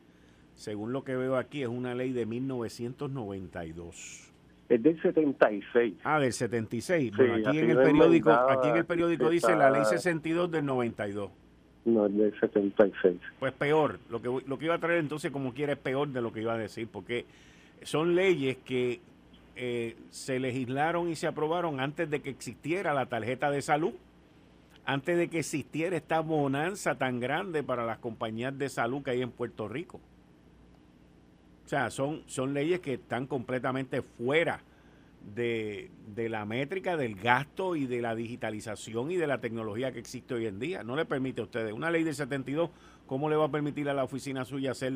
según 0.54 0.92
lo 0.92 1.04
que 1.04 1.16
veo 1.16 1.36
aquí, 1.36 1.62
es 1.62 1.68
una 1.68 1.94
ley 1.94 2.12
de 2.12 2.26
1992 2.26 4.28
es 4.68 4.82
del 4.82 5.00
76. 5.00 5.94
Ah, 6.04 6.20
del 6.20 6.32
76. 6.32 7.16
bueno, 7.16 7.48
aquí 7.48 7.58
en 7.58 7.70
el 7.70 7.76
periódico, 7.76 8.30
aquí 8.30 8.68
en 8.68 8.76
el 8.76 8.84
periódico 8.84 9.30
dice 9.30 9.56
la 9.56 9.70
ley 9.70 9.84
62 9.84 10.50
del 10.50 10.66
92. 10.66 11.30
No, 11.84 12.06
es 12.06 12.16
del 12.16 12.40
76. 12.40 13.16
Pues 13.38 13.52
peor. 13.52 13.98
Lo 14.10 14.20
que, 14.20 14.28
lo 14.46 14.58
que 14.58 14.64
iba 14.64 14.74
a 14.74 14.78
traer 14.78 14.98
entonces, 14.98 15.30
como 15.30 15.54
quiera, 15.54 15.72
es 15.72 15.78
peor 15.78 16.08
de 16.08 16.20
lo 16.20 16.32
que 16.32 16.42
iba 16.42 16.54
a 16.54 16.58
decir, 16.58 16.88
porque 16.88 17.24
son 17.82 18.14
leyes 18.14 18.58
que 18.58 19.00
eh, 19.56 19.96
se 20.10 20.38
legislaron 20.38 21.08
y 21.08 21.16
se 21.16 21.26
aprobaron 21.26 21.80
antes 21.80 22.08
de 22.10 22.20
que 22.20 22.30
existiera 22.30 22.94
la 22.94 23.06
tarjeta 23.06 23.50
de 23.50 23.62
salud, 23.62 23.92
antes 24.84 25.16
de 25.16 25.28
que 25.28 25.40
existiera 25.40 25.96
esta 25.96 26.20
bonanza 26.20 26.96
tan 26.96 27.20
grande 27.20 27.62
para 27.62 27.84
las 27.84 27.98
compañías 27.98 28.56
de 28.56 28.68
salud 28.68 29.02
que 29.02 29.10
hay 29.12 29.22
en 29.22 29.30
Puerto 29.30 29.68
Rico. 29.68 30.00
O 31.66 31.68
sea, 31.68 31.90
son, 31.90 32.22
son 32.26 32.54
leyes 32.54 32.80
que 32.80 32.94
están 32.94 33.26
completamente 33.26 34.00
fuera 34.00 34.60
de, 35.34 35.90
la 36.28 36.44
métrica 36.44 36.96
del 36.96 37.14
gasto 37.14 37.76
y 37.76 37.86
de 37.86 38.00
la 38.00 38.14
digitalización 38.14 39.10
y 39.10 39.16
de 39.16 39.26
la 39.26 39.40
tecnología 39.40 39.92
que 39.92 39.98
existe 39.98 40.34
hoy 40.34 40.46
en 40.46 40.58
día. 40.58 40.82
No 40.82 40.96
le 40.96 41.04
permite 41.04 41.40
a 41.40 41.44
ustedes. 41.44 41.72
Una 41.72 41.90
ley 41.90 42.04
del 42.04 42.14
72, 42.14 42.70
¿cómo 43.06 43.28
le 43.30 43.36
va 43.36 43.46
a 43.46 43.50
permitir 43.50 43.88
a 43.88 43.94
la 43.94 44.04
oficina 44.04 44.44
suya 44.44 44.72
hacer 44.72 44.92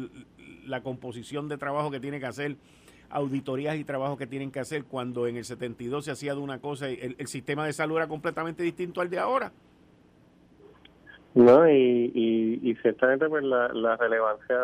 la 0.67 0.83
composición 0.83 1.49
de 1.49 1.59
trabajo 1.59 1.91
que 1.91 2.01
tiene 2.01 2.21
que 2.21 2.27
hacer, 2.27 2.57
auditorías 3.11 3.77
y 3.77 3.85
trabajos 3.85 4.19
que 4.19 4.27
tienen 4.27 4.51
que 4.51 4.61
hacer 4.61 4.85
cuando 4.85 5.27
en 5.27 5.37
el 5.37 5.45
72 5.45 6.05
se 6.05 6.11
hacía 6.11 6.35
de 6.35 6.41
una 6.41 6.61
cosa 6.61 6.91
y 6.91 7.17
el 7.19 7.27
sistema 7.27 7.67
de 7.67 7.73
salud 7.73 7.97
era 7.97 8.09
completamente 8.09 8.63
distinto 8.63 9.01
al 9.01 9.11
de 9.11 9.19
ahora? 9.19 9.53
No, 11.35 11.67
y, 11.67 12.61
y, 12.63 12.75
ciertamente 12.83 13.27
pues 13.27 13.43
la, 13.43 13.97
relevancia 13.97 14.57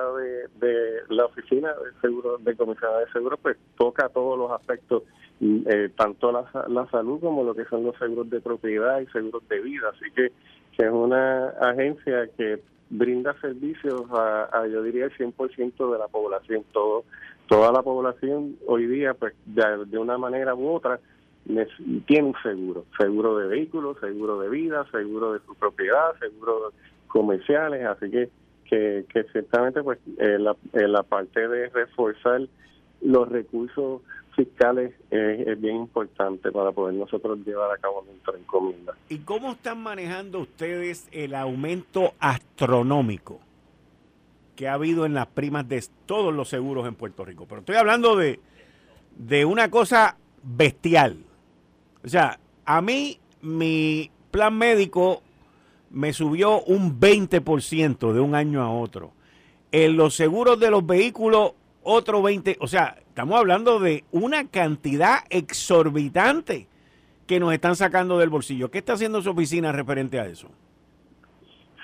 de, 0.61 1.01
la 1.09 1.25
oficina 1.25 1.69
de 1.69 1.99
seguro 2.03 2.37
de 2.39 2.55
comisionada 2.57 3.01
de 3.01 3.11
seguros 3.11 3.39
pues 3.41 3.57
toca 3.79 4.11
todos 4.11 4.39
los 4.39 4.51
aspectos, 4.51 5.05
eh, 5.41 5.91
tanto 5.97 6.33
la, 6.33 6.45
la 6.69 6.87
salud 6.91 7.21
como 7.21 7.45
lo 7.45 7.55
que 7.55 7.65
son 7.67 7.85
los 7.85 7.97
seguros 7.97 8.29
de 8.31 8.41
propiedad 8.41 9.01
y 9.01 9.07
seguros 9.07 9.47
de 9.49 9.61
vida. 9.61 9.91
Así 9.95 10.11
que, 10.15 10.33
que 10.77 10.85
es 10.85 10.91
una 10.91 11.49
agencia 11.61 12.29
que 12.37 12.61
brinda 12.91 13.39
servicios 13.41 14.03
a, 14.13 14.67
yo 14.67 14.83
diría, 14.83 15.07
el 15.07 15.17
100% 15.17 15.93
de 15.93 15.99
la 15.99 16.09
población. 16.09 16.65
todo 16.73 17.05
Toda 17.47 17.73
la 17.73 17.83
población 17.83 18.57
hoy 18.67 18.87
día, 18.87 19.15
pues 19.15 19.35
de, 19.47 19.87
de 19.87 19.97
una 19.97 20.19
manera 20.19 20.55
u 20.55 20.69
otra, 20.69 21.01
tiene 22.07 22.29
un 22.29 22.35
seguro, 22.43 22.85
seguro 22.99 23.39
de 23.39 23.47
vehículos, 23.47 23.97
seguro 24.01 24.39
de 24.39 24.51
vida, 24.51 24.85
seguro 24.91 25.33
de 25.33 25.41
su 25.47 25.55
propiedad, 25.55 26.15
seguros 26.19 26.75
comerciales, 27.07 27.87
así 27.87 28.11
que 28.11 28.29
que, 28.69 29.25
ciertamente 29.33 29.83
pues 29.83 29.99
eh, 30.19 30.39
la, 30.39 30.57
la 30.73 31.03
parte 31.03 31.49
de 31.49 31.69
reforzar 31.69 32.43
los 33.01 33.29
recursos 33.29 34.03
fiscales 34.39 34.95
es, 35.11 35.61
bien 35.61 35.75
importante 35.75 36.53
para 36.53 36.71
poder 36.71 36.95
nosotros 36.95 37.41
llevar 37.45 37.73
a 37.73 37.79
cabo 37.79 38.05
nuestra 38.07 38.39
encomienda. 38.39 38.95
¿Y 39.09 39.19
cómo 39.19 39.51
están 39.53 39.83
manejando 39.83 40.39
ustedes 40.39 41.09
el 41.11 41.35
aumento 41.35 42.15
astronómico 42.21 43.41
que 44.55 44.69
ha 44.69 44.75
habido 44.75 45.07
en 45.07 45.15
las 45.15 45.27
primas 45.27 45.69
de 45.69 45.85
todos 46.07 46.33
los 46.33 46.49
seguros 46.49 46.87
en 46.87 46.95
Puerto 46.95 47.25
Rico? 47.25 47.47
Pero 47.49 47.61
estoy 47.61 47.75
hablando 47.75 48.15
de, 48.15 48.39
de 49.17 49.45
una 49.45 49.73
cosa 49.73 50.17
bestial. 50.45 51.17
O 52.05 52.09
sea, 52.09 52.39
a 52.65 52.81
mí 52.81 53.19
mi 53.43 54.09
plan 54.31 54.57
médico 54.57 55.21
me 55.91 56.13
subió 56.13 56.63
un 56.63 57.01
20% 57.01 58.13
de 58.13 58.21
un 58.21 58.37
año 58.37 58.63
a 58.63 58.71
otro. 58.71 59.11
En 59.73 59.97
los 59.97 60.15
seguros 60.15 60.61
de 60.61 60.71
los 60.71 60.87
vehículos, 60.87 61.55
otro 61.83 62.23
20%. 62.23 62.59
O 62.61 62.69
sea, 62.69 62.99
estamos 63.19 63.41
hablando 63.41 63.81
de 63.81 64.05
una 64.13 64.47
cantidad 64.47 65.25
exorbitante 65.29 66.69
que 67.27 67.41
nos 67.41 67.53
están 67.53 67.75
sacando 67.75 68.17
del 68.17 68.29
bolsillo. 68.29 68.71
¿Qué 68.71 68.79
está 68.79 68.93
haciendo 68.93 69.21
su 69.23 69.31
oficina 69.31 69.73
referente 69.73 70.21
a 70.21 70.27
eso? 70.27 70.47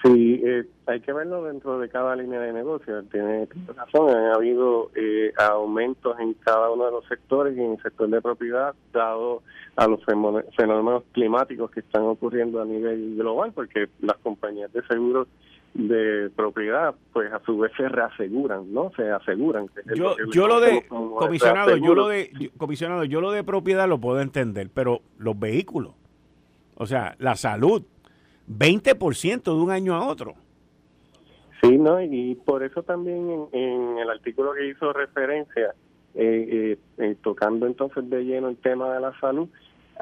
Sí, 0.05 0.41
eh, 0.45 0.63
hay 0.87 1.01
que 1.01 1.13
verlo 1.13 1.43
dentro 1.43 1.81
de 1.81 1.89
cada 1.89 2.15
línea 2.15 2.39
de 2.39 2.53
negocio. 2.53 3.03
Tiene 3.11 3.49
razón, 3.75 4.15
ha 4.15 4.35
habido 4.35 4.93
eh, 4.95 5.33
aumentos 5.37 6.17
en 6.21 6.35
cada 6.35 6.71
uno 6.71 6.85
de 6.85 6.93
los 6.93 7.05
sectores 7.09 7.57
y 7.57 7.61
en 7.63 7.73
el 7.73 7.83
sector 7.83 8.09
de 8.09 8.23
propiedad, 8.23 8.73
dado 8.93 9.43
a 9.75 9.89
los 9.89 10.05
fenómenos 10.05 11.03
climáticos 11.11 11.69
que 11.73 11.81
están 11.81 12.03
ocurriendo 12.03 12.63
a 12.63 12.65
nivel 12.65 13.17
global, 13.17 13.51
porque 13.53 13.89
las 14.03 14.19
compañías 14.19 14.73
de 14.73 14.87
seguros 14.87 15.27
de 15.75 16.31
propiedad, 16.31 16.95
pues 17.13 17.33
a 17.33 17.41
su 17.45 17.59
vez 17.59 17.73
se 17.77 17.89
reaseguran, 17.89 18.73
¿no? 18.73 18.93
Se 18.97 19.11
aseguran. 19.11 19.69
yo, 19.95 20.15
yo 20.33 20.47
lo 20.47 20.61
de 20.61 20.87
comisionado, 20.89 21.77
yo 21.77 21.95
lo 21.95 22.09
de 22.09 22.53
comisionado, 22.57 23.05
yo 23.05 23.21
lo 23.21 23.33
de 23.33 23.43
propiedad 23.43 23.89
lo 23.89 23.99
puedo 23.99 24.21
entender, 24.21 24.71
pero 24.73 25.01
los 25.19 25.39
vehículos, 25.39 25.93
o 26.77 26.87
sea, 26.87 27.17
la 27.19 27.35
salud 27.35 27.83
20% 28.49 29.43
de 29.43 29.51
un 29.51 29.71
año 29.71 29.95
a 29.95 30.07
otro. 30.07 30.35
Sí, 31.61 31.79
¿no? 31.79 32.01
Y 32.01 32.35
por 32.45 32.63
eso 32.63 32.83
también 32.83 33.47
en, 33.53 33.99
el 33.99 34.11
artículo 34.11 34.53
que 34.53 34.69
hizo 34.69 34.93
referencia, 34.93 35.75
eh, 36.15 36.77
eh, 36.77 36.79
eh, 36.99 37.17
tocando 37.23 37.67
entonces 37.67 38.09
de 38.09 38.25
lleno 38.25 38.49
el 38.49 38.57
tema 38.59 38.93
de 38.95 39.01
la 39.01 39.19
salud, 39.19 39.49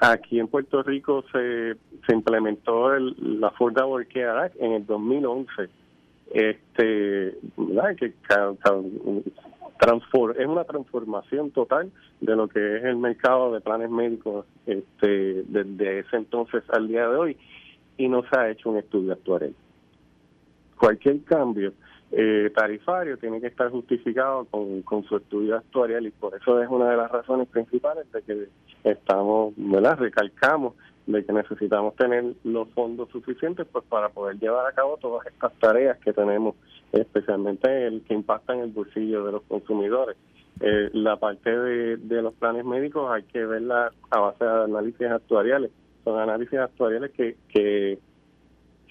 aquí 0.01 0.39
en 0.41 0.49
Puerto 0.49 0.83
Rico 0.83 1.25
se, 1.33 1.77
se 2.07 2.15
implementó 2.15 2.95
el, 2.95 3.15
la 3.41 3.49
Affordable 3.49 4.07
Care 4.07 4.47
Act 4.47 4.57
en 4.61 4.73
el 4.73 4.87
2011. 4.87 5.69
Este. 6.33 7.37
Que 7.99 8.07
es 10.39 10.47
una 10.47 10.65
transformación 10.65 11.51
total 11.51 11.91
de 12.21 12.37
lo 12.37 12.49
que 12.49 12.77
es 12.77 12.85
el 12.85 12.97
mercado 12.97 13.53
de 13.53 13.61
planes 13.61 13.91
médicos 13.91 14.47
este, 14.67 15.43
desde 15.43 15.99
ese 16.01 16.17
entonces 16.17 16.63
al 16.71 16.87
día 16.87 17.09
de 17.09 17.17
hoy 17.17 17.37
y 17.99 18.09
no 18.09 18.23
se 18.23 18.39
ha 18.39 18.51
hecho 18.51 18.71
un 18.71 18.79
estudio 18.79 19.13
actual. 19.13 19.53
Cualquier 20.79 21.23
cambio 21.25 21.73
eh, 22.13 22.51
tarifario 22.55 23.17
tiene 23.17 23.41
que 23.41 23.47
estar 23.49 23.71
justificado 23.71 24.45
con, 24.47 24.83
con 24.83 25.03
su 25.05 25.17
estudio 25.17 25.57
actuarial 25.57 26.07
y 26.07 26.11
por 26.11 26.35
eso 26.35 26.63
es 26.63 26.69
una 26.69 26.91
de 26.91 26.97
las 26.97 27.11
razones 27.11 27.49
principales 27.49 28.11
de 28.13 28.23
que 28.23 28.49
estamos, 28.85 29.55
¿verdad? 29.57 29.99
Recalcamos 29.99 30.75
de 31.07 31.25
que 31.25 31.33
necesitamos 31.33 31.97
tener 31.97 32.25
los 32.45 32.69
fondos 32.71 33.09
suficientes 33.11 33.67
pues 33.73 33.85
para 33.87 34.11
poder 34.11 34.39
llevar 34.39 34.67
a 34.67 34.73
cabo 34.73 34.99
todas 34.99 35.27
estas 35.27 35.53
tareas 35.55 35.99
que 35.99 36.13
tenemos, 36.13 36.55
especialmente 36.93 37.87
el 37.87 38.03
que 38.03 38.15
impactan 38.15 38.61
el 38.61 38.71
bolsillo 38.71 39.25
de 39.25 39.33
los 39.33 39.43
consumidores. 39.43 40.17
Eh, 40.61 40.91
la 40.93 41.17
parte 41.17 41.51
de, 41.51 41.97
de 41.97 42.23
los 42.23 42.35
planes 42.35 42.65
médicos 42.65 43.11
hay 43.11 43.23
que 43.25 43.45
verla 43.45 43.91
a 44.11 44.21
base 44.21 44.45
de 44.45 44.65
análisis 44.65 45.09
actuariales 45.09 45.71
son 46.05 46.19
análisis 46.19 46.59
actuariales 46.59 47.11
que, 47.13 47.37
que, 47.49 47.99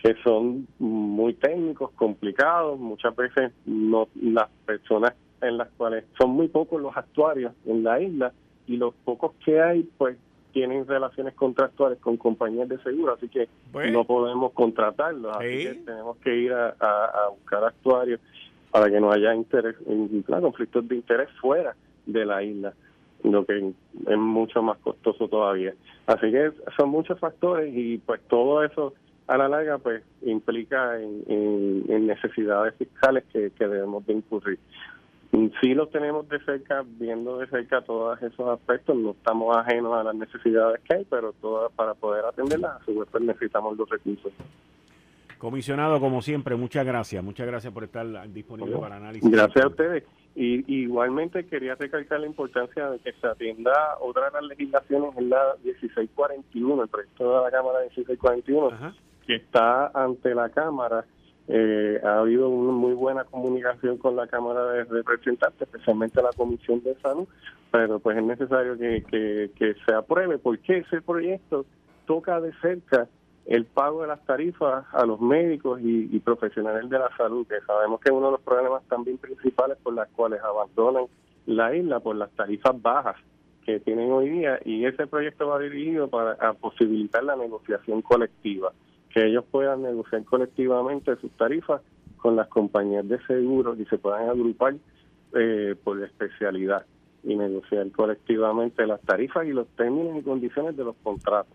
que 0.01 0.15
son 0.23 0.67
muy 0.79 1.33
técnicos, 1.35 1.91
complicados, 1.91 2.79
muchas 2.79 3.15
veces 3.15 3.51
no 3.65 4.07
las 4.19 4.49
personas 4.65 5.13
en 5.41 5.57
las 5.57 5.69
cuales 5.77 6.05
son 6.17 6.31
muy 6.31 6.47
pocos 6.47 6.81
los 6.81 6.95
actuarios 6.95 7.53
en 7.65 7.83
la 7.83 7.99
isla 7.99 8.31
y 8.67 8.77
los 8.77 8.93
pocos 9.05 9.33
que 9.45 9.61
hay 9.61 9.87
pues 9.97 10.17
tienen 10.53 10.87
relaciones 10.87 11.33
contractuales 11.33 11.99
con 11.99 12.17
compañías 12.17 12.67
de 12.67 12.77
seguro, 12.79 13.13
así 13.13 13.29
que 13.29 13.47
no 13.91 14.03
podemos 14.05 14.51
contratarlos, 14.53 15.37
así 15.37 15.63
que 15.63 15.81
tenemos 15.85 16.17
que 16.17 16.35
ir 16.35 16.51
a, 16.51 16.75
a, 16.79 17.29
buscar 17.29 17.63
actuarios 17.63 18.19
para 18.69 18.89
que 18.89 18.99
no 18.99 19.11
haya 19.11 19.33
interés, 19.33 19.75
conflictos 20.25 20.87
de 20.87 20.95
interés 20.95 21.29
fuera 21.39 21.75
de 22.05 22.25
la 22.25 22.43
isla, 22.43 22.73
lo 23.23 23.45
que 23.45 23.73
es 24.07 24.17
mucho 24.17 24.61
más 24.61 24.77
costoso 24.79 25.27
todavía. 25.27 25.73
Así 26.07 26.31
que 26.31 26.51
son 26.75 26.89
muchos 26.89 27.19
factores 27.19 27.73
y 27.73 27.99
pues 27.99 28.19
todo 28.27 28.63
eso 28.63 28.93
a 29.31 29.37
la 29.37 29.47
larga 29.47 29.77
pues 29.77 30.03
implica 30.23 30.99
en, 30.99 32.05
necesidades 32.05 32.75
fiscales 32.75 33.23
que, 33.31 33.49
debemos 33.57 34.05
de 34.05 34.13
incurrir. 34.13 34.59
Sí 35.61 35.73
los 35.73 35.89
tenemos 35.89 36.27
de 36.27 36.43
cerca, 36.43 36.83
viendo 36.85 37.37
de 37.37 37.47
cerca 37.47 37.81
todos 37.81 38.21
esos 38.21 38.49
aspectos, 38.49 38.97
no 38.97 39.11
estamos 39.11 39.55
ajenos 39.55 39.93
a 39.93 40.03
las 40.03 40.15
necesidades 40.15 40.81
que 40.81 40.97
hay, 40.97 41.05
pero 41.09 41.31
todas 41.39 41.71
para 41.71 41.93
poder 41.93 42.25
atenderlas, 42.25 42.81
a 42.81 42.85
su 42.85 42.99
vez 42.99 43.07
pues, 43.09 43.23
necesitamos 43.23 43.77
los 43.77 43.89
recursos. 43.89 44.33
Comisionado, 45.37 46.01
como 46.01 46.21
siempre, 46.21 46.57
muchas 46.57 46.85
gracias. 46.85 47.23
Muchas 47.23 47.47
gracias 47.47 47.73
por 47.73 47.85
estar 47.85 48.05
disponible 48.33 48.77
para 48.77 48.97
análisis. 48.97 49.31
Gracias 49.31 49.63
a 49.63 49.69
ustedes. 49.69 50.03
Y 50.35 50.83
igualmente 50.83 51.45
quería 51.45 51.75
recalcar 51.75 52.19
la 52.19 52.27
importancia 52.27 52.89
de 52.89 52.99
que 52.99 53.13
se 53.13 53.27
atienda 53.27 53.71
otra 54.01 54.25
de 54.25 54.31
las 54.33 54.43
legislaciones, 54.43 55.17
en 55.17 55.29
la 55.29 55.55
1641, 55.63 56.83
el 56.83 56.89
proyecto 56.89 57.37
de 57.37 57.43
la 57.45 57.51
Cámara 57.51 57.79
1641, 57.79 58.93
que 59.25 59.35
está 59.35 59.87
ante 59.87 60.33
la 60.35 60.49
Cámara. 60.49 61.05
Eh, 61.47 61.99
ha 62.03 62.19
habido 62.19 62.49
una 62.49 62.71
muy 62.71 62.93
buena 62.93 63.23
comunicación 63.25 63.97
con 63.97 64.15
la 64.15 64.27
Cámara 64.27 64.65
de 64.71 64.83
Representantes, 64.85 65.61
especialmente 65.61 66.21
la 66.21 66.31
Comisión 66.35 66.81
de 66.83 66.95
Salud, 67.01 67.27
pero 67.71 67.99
pues 67.99 68.17
es 68.17 68.23
necesario 68.23 68.77
que, 68.77 69.75
se 69.85 69.93
apruebe 69.93 70.37
porque 70.37 70.79
ese 70.79 71.01
proyecto 71.01 71.65
toca 72.05 72.39
de 72.39 72.53
cerca 72.61 73.07
el 73.45 73.65
pago 73.65 74.01
de 74.01 74.07
las 74.07 74.23
tarifas 74.25 74.85
a 74.93 75.05
los 75.05 75.19
médicos 75.19 75.79
y, 75.81 76.19
profesionales 76.19 76.89
de 76.89 76.99
la 76.99 77.09
salud, 77.17 77.47
que 77.47 77.59
sabemos 77.65 77.99
que 77.99 78.09
es 78.09 78.15
uno 78.15 78.27
de 78.27 78.33
los 78.33 78.41
problemas 78.41 78.83
también 78.87 79.17
principales 79.17 79.77
por 79.81 79.93
las 79.93 80.09
cuales 80.09 80.41
abandonan 80.41 81.05
la 81.47 81.75
isla 81.75 81.99
por 81.99 82.15
las 82.15 82.29
tarifas 82.31 82.79
bajas 82.81 83.15
que 83.65 83.79
tienen 83.79 84.11
hoy 84.11 84.29
día 84.29 84.59
y 84.63 84.85
ese 84.85 85.07
proyecto 85.07 85.47
va 85.47 85.59
dirigido 85.59 86.07
para 86.07 86.53
posibilitar 86.53 87.23
la 87.23 87.35
negociación 87.35 88.01
colectiva, 88.01 88.71
que 89.13 89.25
ellos 89.25 89.45
puedan 89.49 89.81
negociar 89.81 90.23
colectivamente 90.23 91.15
sus 91.17 91.31
tarifas 91.31 91.81
con 92.17 92.35
las 92.35 92.47
compañías 92.47 93.07
de 93.07 93.19
seguros 93.25 93.79
y 93.79 93.85
se 93.85 93.97
puedan 93.97 94.29
agrupar 94.29 94.75
eh, 95.33 95.75
por 95.83 96.01
especialidad 96.03 96.85
y 97.23 97.35
negociar 97.35 97.89
colectivamente 97.91 98.85
las 98.85 99.01
tarifas 99.01 99.45
y 99.45 99.51
los 99.51 99.67
términos 99.75 100.17
y 100.17 100.23
condiciones 100.23 100.75
de 100.77 100.83
los 100.83 100.95
contratos. 101.03 101.53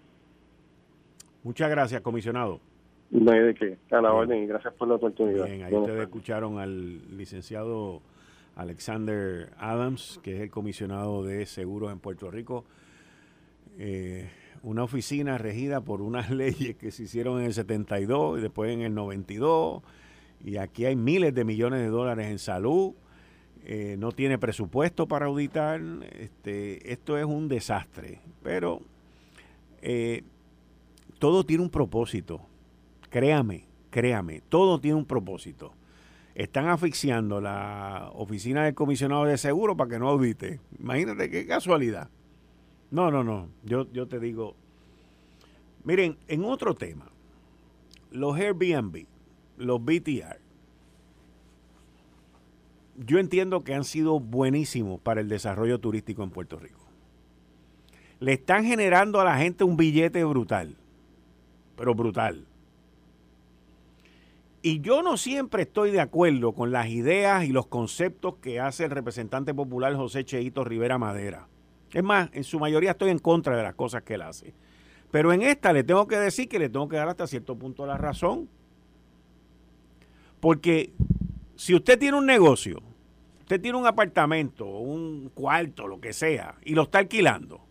Muchas 1.42 1.70
gracias, 1.70 2.00
comisionado. 2.00 2.60
No 3.10 3.30
hay 3.32 3.40
de 3.40 3.54
qué, 3.54 3.78
a 3.92 4.00
la 4.00 4.12
orden 4.12 4.42
y 4.42 4.46
gracias 4.46 4.74
por 4.74 4.88
la 4.88 4.94
oportunidad. 4.94 5.46
Bien, 5.46 5.62
ahí 5.62 5.74
ustedes 5.74 6.02
escucharon 6.02 6.58
al 6.58 7.16
licenciado 7.16 8.02
Alexander 8.56 9.50
Adams, 9.58 10.18
que 10.24 10.34
es 10.34 10.40
el 10.40 10.50
comisionado 10.50 11.22
de 11.22 11.46
seguros 11.46 11.92
en 11.92 12.00
Puerto 12.00 12.30
Rico. 12.30 12.64
Eh, 13.78 14.28
una 14.62 14.84
oficina 14.84 15.38
regida 15.38 15.80
por 15.80 16.02
unas 16.02 16.30
leyes 16.32 16.76
que 16.76 16.90
se 16.90 17.04
hicieron 17.04 17.40
en 17.40 17.46
el 17.46 17.54
72 17.54 18.38
y 18.38 18.42
después 18.42 18.72
en 18.72 18.82
el 18.82 18.94
92. 18.94 19.82
Y 20.44 20.56
aquí 20.58 20.84
hay 20.84 20.96
miles 20.96 21.34
de 21.34 21.44
millones 21.44 21.80
de 21.80 21.88
dólares 21.88 22.28
en 22.28 22.38
salud. 22.38 22.92
Eh, 23.64 23.96
no 23.98 24.12
tiene 24.12 24.38
presupuesto 24.38 25.08
para 25.08 25.26
auditar. 25.26 25.80
Este, 26.18 26.92
esto 26.92 27.18
es 27.18 27.24
un 27.24 27.48
desastre. 27.48 28.20
Pero 28.42 28.80
eh, 29.82 30.22
todo 31.18 31.44
tiene 31.44 31.62
un 31.62 31.70
propósito. 31.70 32.40
Créame, 33.10 33.64
créame, 33.90 34.42
todo 34.48 34.80
tiene 34.80 34.96
un 34.96 35.06
propósito. 35.06 35.72
Están 36.34 36.68
asfixiando 36.68 37.40
la 37.40 38.10
oficina 38.14 38.64
del 38.64 38.74
comisionado 38.74 39.24
de 39.24 39.38
seguro 39.38 39.76
para 39.76 39.90
que 39.90 39.98
no 39.98 40.08
audite. 40.08 40.60
Imagínate 40.78 41.30
qué 41.30 41.46
casualidad. 41.46 42.10
No, 42.90 43.10
no, 43.10 43.24
no. 43.24 43.48
Yo, 43.64 43.90
yo 43.92 44.06
te 44.06 44.20
digo. 44.20 44.54
Miren, 45.84 46.16
en 46.28 46.44
otro 46.44 46.74
tema, 46.74 47.06
los 48.10 48.36
Airbnb, 48.36 49.06
los 49.56 49.84
BTR, 49.84 50.40
yo 52.96 53.18
entiendo 53.18 53.62
que 53.62 53.74
han 53.74 53.84
sido 53.84 54.18
buenísimos 54.18 55.00
para 55.00 55.20
el 55.20 55.28
desarrollo 55.28 55.78
turístico 55.78 56.22
en 56.22 56.30
Puerto 56.30 56.58
Rico. 56.58 56.80
Le 58.18 58.32
están 58.32 58.64
generando 58.64 59.20
a 59.20 59.24
la 59.24 59.36
gente 59.36 59.64
un 59.64 59.76
billete 59.76 60.24
brutal 60.24 60.76
pero 61.76 61.94
brutal. 61.94 62.46
Y 64.62 64.80
yo 64.80 65.02
no 65.02 65.16
siempre 65.16 65.62
estoy 65.62 65.92
de 65.92 66.00
acuerdo 66.00 66.52
con 66.52 66.72
las 66.72 66.88
ideas 66.88 67.44
y 67.44 67.52
los 67.52 67.68
conceptos 67.68 68.36
que 68.36 68.58
hace 68.58 68.84
el 68.84 68.90
representante 68.90 69.54
popular 69.54 69.94
José 69.94 70.24
Cheito 70.24 70.64
Rivera 70.64 70.98
Madera. 70.98 71.46
Es 71.96 72.04
más, 72.04 72.28
en 72.34 72.44
su 72.44 72.60
mayoría 72.60 72.90
estoy 72.90 73.08
en 73.08 73.18
contra 73.18 73.56
de 73.56 73.62
las 73.62 73.74
cosas 73.74 74.02
que 74.02 74.16
él 74.16 74.20
hace. 74.20 74.52
Pero 75.10 75.32
en 75.32 75.40
esta 75.40 75.72
le 75.72 75.82
tengo 75.82 76.06
que 76.06 76.18
decir 76.18 76.46
que 76.46 76.58
le 76.58 76.68
tengo 76.68 76.90
que 76.90 76.96
dar 76.96 77.08
hasta 77.08 77.26
cierto 77.26 77.56
punto 77.56 77.86
la 77.86 77.96
razón. 77.96 78.50
Porque 80.38 80.92
si 81.54 81.74
usted 81.74 81.98
tiene 81.98 82.18
un 82.18 82.26
negocio, 82.26 82.82
usted 83.40 83.62
tiene 83.62 83.78
un 83.78 83.86
apartamento, 83.86 84.66
un 84.66 85.30
cuarto, 85.32 85.88
lo 85.88 85.98
que 85.98 86.12
sea, 86.12 86.56
y 86.66 86.74
lo 86.74 86.82
está 86.82 86.98
alquilando, 86.98 87.62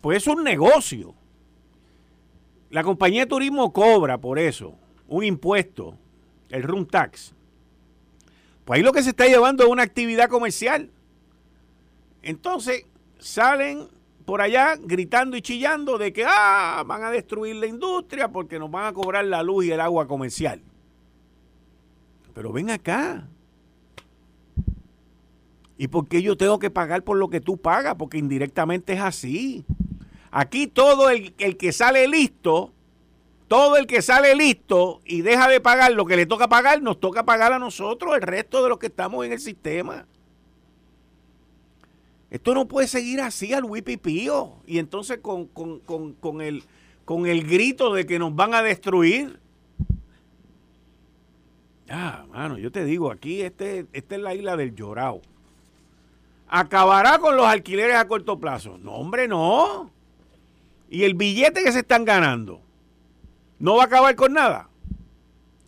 pues 0.00 0.16
es 0.16 0.26
un 0.26 0.42
negocio. 0.42 1.14
La 2.70 2.82
compañía 2.82 3.20
de 3.20 3.26
turismo 3.28 3.72
cobra 3.72 4.18
por 4.18 4.40
eso 4.40 4.74
un 5.06 5.22
impuesto, 5.22 5.96
el 6.50 6.64
room 6.64 6.84
tax. 6.84 7.32
Pues 8.64 8.78
ahí 8.78 8.82
lo 8.82 8.92
que 8.92 9.04
se 9.04 9.10
está 9.10 9.28
llevando 9.28 9.62
es 9.62 9.70
una 9.70 9.84
actividad 9.84 10.28
comercial. 10.28 10.90
Entonces 12.26 12.84
salen 13.20 13.86
por 14.24 14.40
allá 14.40 14.74
gritando 14.76 15.36
y 15.36 15.42
chillando 15.42 15.96
de 15.96 16.12
que 16.12 16.24
ah, 16.26 16.82
van 16.84 17.04
a 17.04 17.10
destruir 17.12 17.54
la 17.54 17.68
industria 17.68 18.26
porque 18.26 18.58
nos 18.58 18.68
van 18.68 18.86
a 18.86 18.92
cobrar 18.92 19.24
la 19.24 19.44
luz 19.44 19.66
y 19.66 19.70
el 19.70 19.80
agua 19.80 20.08
comercial. 20.08 20.60
Pero 22.34 22.52
ven 22.52 22.70
acá. 22.70 23.28
¿Y 25.78 25.86
por 25.86 26.08
qué 26.08 26.20
yo 26.20 26.36
tengo 26.36 26.58
que 26.58 26.68
pagar 26.68 27.04
por 27.04 27.16
lo 27.16 27.30
que 27.30 27.40
tú 27.40 27.58
pagas? 27.58 27.94
Porque 27.94 28.18
indirectamente 28.18 28.94
es 28.94 29.00
así. 29.00 29.64
Aquí 30.32 30.66
todo 30.66 31.10
el, 31.10 31.32
que 31.36 31.70
sale 31.70 32.08
listo, 32.08 32.72
todo 33.46 33.76
el 33.76 33.86
que 33.86 34.02
sale 34.02 34.34
listo 34.34 35.00
y 35.04 35.22
deja 35.22 35.46
de 35.46 35.60
pagar 35.60 35.92
lo 35.92 36.06
que 36.06 36.16
le 36.16 36.26
toca 36.26 36.48
pagar, 36.48 36.82
nos 36.82 36.98
toca 36.98 37.24
pagar 37.24 37.52
a 37.52 37.60
nosotros, 37.60 38.16
el 38.16 38.22
resto 38.22 38.64
de 38.64 38.68
los 38.68 38.78
que 38.78 38.88
estamos 38.88 39.24
en 39.24 39.32
el 39.32 39.38
sistema. 39.38 40.08
Esto 42.30 42.54
no 42.54 42.66
puede 42.66 42.88
seguir 42.88 43.20
así 43.20 43.52
al 43.52 43.64
wipipío. 43.64 44.56
Y 44.66 44.78
entonces 44.78 45.18
con, 45.18 45.46
con, 45.46 46.40
el, 46.40 46.64
con 47.04 47.26
el 47.26 47.46
grito 47.46 47.92
de 47.92 48.06
que 48.06 48.18
nos 48.18 48.34
van 48.34 48.54
a 48.54 48.62
destruir. 48.62 49.38
Ah, 51.88 52.24
mano, 52.30 52.58
yo 52.58 52.72
te 52.72 52.84
digo, 52.84 53.10
aquí 53.10 53.42
este, 53.42 53.86
esta 53.92 54.16
es 54.16 54.20
la 54.20 54.34
isla 54.34 54.56
del 54.56 54.74
llorao. 54.74 55.22
¿Acabará 56.48 57.18
con 57.18 57.36
los 57.36 57.46
alquileres 57.46 57.96
a 57.96 58.06
corto 58.06 58.38
plazo? 58.38 58.78
No, 58.78 58.92
hombre, 58.92 59.28
no. 59.28 59.90
Y 60.88 61.04
el 61.04 61.14
billete 61.14 61.62
que 61.62 61.72
se 61.72 61.80
están 61.80 62.04
ganando 62.04 62.60
no 63.58 63.76
va 63.76 63.84
a 63.84 63.86
acabar 63.86 64.14
con 64.14 64.32
nada. 64.32 64.68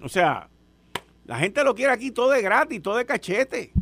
O 0.00 0.08
sea, 0.08 0.48
la 1.26 1.38
gente 1.38 1.64
lo 1.64 1.74
quiere 1.74 1.92
aquí 1.92 2.10
todo 2.10 2.30
de 2.30 2.42
gratis, 2.42 2.82
todo 2.82 2.96
de 2.96 3.06
cachete. 3.06 3.72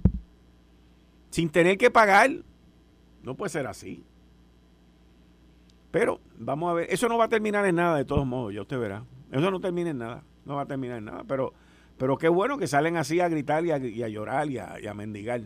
Sin 1.30 1.50
tener 1.50 1.76
que 1.76 1.90
pagar. 1.90 2.30
No 3.26 3.34
puede 3.34 3.50
ser 3.50 3.66
así. 3.66 4.02
Pero 5.90 6.20
vamos 6.38 6.70
a 6.70 6.74
ver, 6.74 6.86
eso 6.90 7.08
no 7.08 7.18
va 7.18 7.26
a 7.26 7.28
terminar 7.28 7.66
en 7.66 7.74
nada 7.74 7.98
de 7.98 8.06
todos 8.06 8.26
modos, 8.26 8.54
ya 8.54 8.62
usted 8.62 8.78
verá. 8.78 9.04
Eso 9.30 9.50
no 9.50 9.60
termina 9.60 9.90
en 9.90 9.98
nada, 9.98 10.22
no 10.46 10.56
va 10.56 10.62
a 10.62 10.66
terminar 10.66 10.96
en 10.96 11.04
nada. 11.04 11.24
Pero, 11.28 11.52
pero 11.98 12.16
qué 12.16 12.28
bueno 12.28 12.56
que 12.56 12.66
salen 12.66 12.96
así 12.96 13.20
a 13.20 13.28
gritar 13.28 13.66
y 13.66 13.72
a, 13.72 14.08
llorar 14.08 14.50
y 14.50 14.56
a, 14.56 14.80
y 14.80 14.86
a 14.86 14.94
mendigar. 14.94 15.42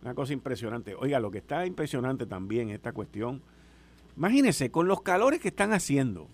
Una 0.00 0.14
cosa 0.14 0.32
impresionante. 0.32 0.94
Oiga, 0.94 1.20
lo 1.20 1.30
que 1.30 1.38
está 1.38 1.66
impresionante 1.66 2.24
también 2.24 2.70
esta 2.70 2.92
cuestión 2.92 3.42
Imagínense, 4.16 4.70
con 4.70 4.86
los 4.86 5.00
calores 5.00 5.40
que 5.40 5.48
están 5.48 5.72
haciendo, 5.72 6.28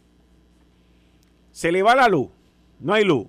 se 1.53 1.70
le 1.70 1.85
va 1.85 1.94
la 1.94 2.09
luz, 2.09 2.31
no 2.81 2.94
hay 2.94 3.05
luz, 3.05 3.29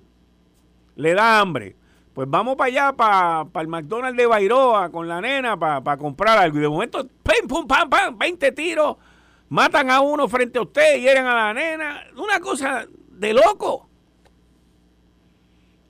le 0.96 1.14
da 1.14 1.40
hambre. 1.40 1.76
Pues 2.18 2.28
vamos 2.28 2.56
para 2.56 2.66
allá, 2.66 2.96
para, 2.96 3.62
el 3.62 3.68
McDonald's 3.68 4.16
de 4.16 4.26
Bairoa 4.26 4.90
con 4.90 5.06
la 5.06 5.20
nena 5.20 5.56
para 5.56 5.96
comprar 5.96 6.36
algo. 6.36 6.58
Y 6.58 6.62
de 6.62 6.68
momento, 6.68 7.06
pim, 7.06 7.46
pum, 7.46 7.64
pam, 7.64 7.88
pam, 7.88 8.18
20 8.18 8.50
tiros, 8.50 8.96
matan 9.48 9.88
a 9.88 10.00
uno 10.00 10.26
frente 10.26 10.58
a 10.58 10.62
usted, 10.62 11.00
hieren 11.00 11.26
a 11.26 11.32
la 11.32 11.54
nena. 11.54 12.02
Una 12.16 12.40
cosa 12.40 12.88
de 13.12 13.32
loco. 13.32 13.88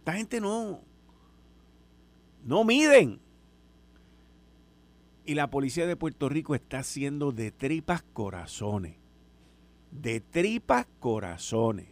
Esta 0.01 0.13
gente 0.13 0.39
no, 0.39 0.83
no 2.45 2.63
miden. 2.63 3.21
Y 5.25 5.35
la 5.35 5.49
policía 5.49 5.87
de 5.87 5.97
Puerto 5.97 6.29
Rico 6.29 6.55
está 6.55 6.81
haciendo 6.81 7.33
de 7.33 7.53
tripas 7.53 8.03
corazones. 8.13 8.97
De 9.91 10.21
tripas 10.21 10.87
corazones. 11.01 11.87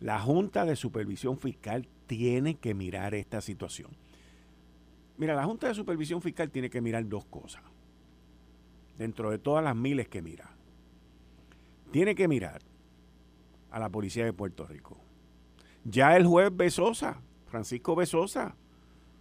La 0.00 0.20
Junta 0.20 0.64
de 0.64 0.74
Supervisión 0.74 1.36
Fiscal 1.36 1.86
tiene 2.06 2.56
que 2.56 2.74
mirar 2.74 3.14
esta 3.14 3.40
situación. 3.40 3.90
Mira, 5.16 5.34
la 5.34 5.44
Junta 5.44 5.68
de 5.68 5.74
Supervisión 5.74 6.20
Fiscal 6.20 6.50
tiene 6.50 6.70
que 6.70 6.80
mirar 6.80 7.08
dos 7.08 7.24
cosas. 7.24 7.62
Dentro 8.98 9.30
de 9.30 9.38
todas 9.38 9.64
las 9.64 9.76
miles 9.76 10.08
que 10.08 10.22
mira. 10.22 10.50
Tiene 11.90 12.14
que 12.14 12.28
mirar 12.28 12.62
a 13.70 13.78
la 13.78 13.88
Policía 13.88 14.24
de 14.24 14.32
Puerto 14.32 14.66
Rico. 14.66 14.98
Ya 15.84 16.16
el 16.16 16.26
juez 16.26 16.50
Besosa, 16.54 17.20
Francisco 17.46 17.94
Besosa, 17.94 18.56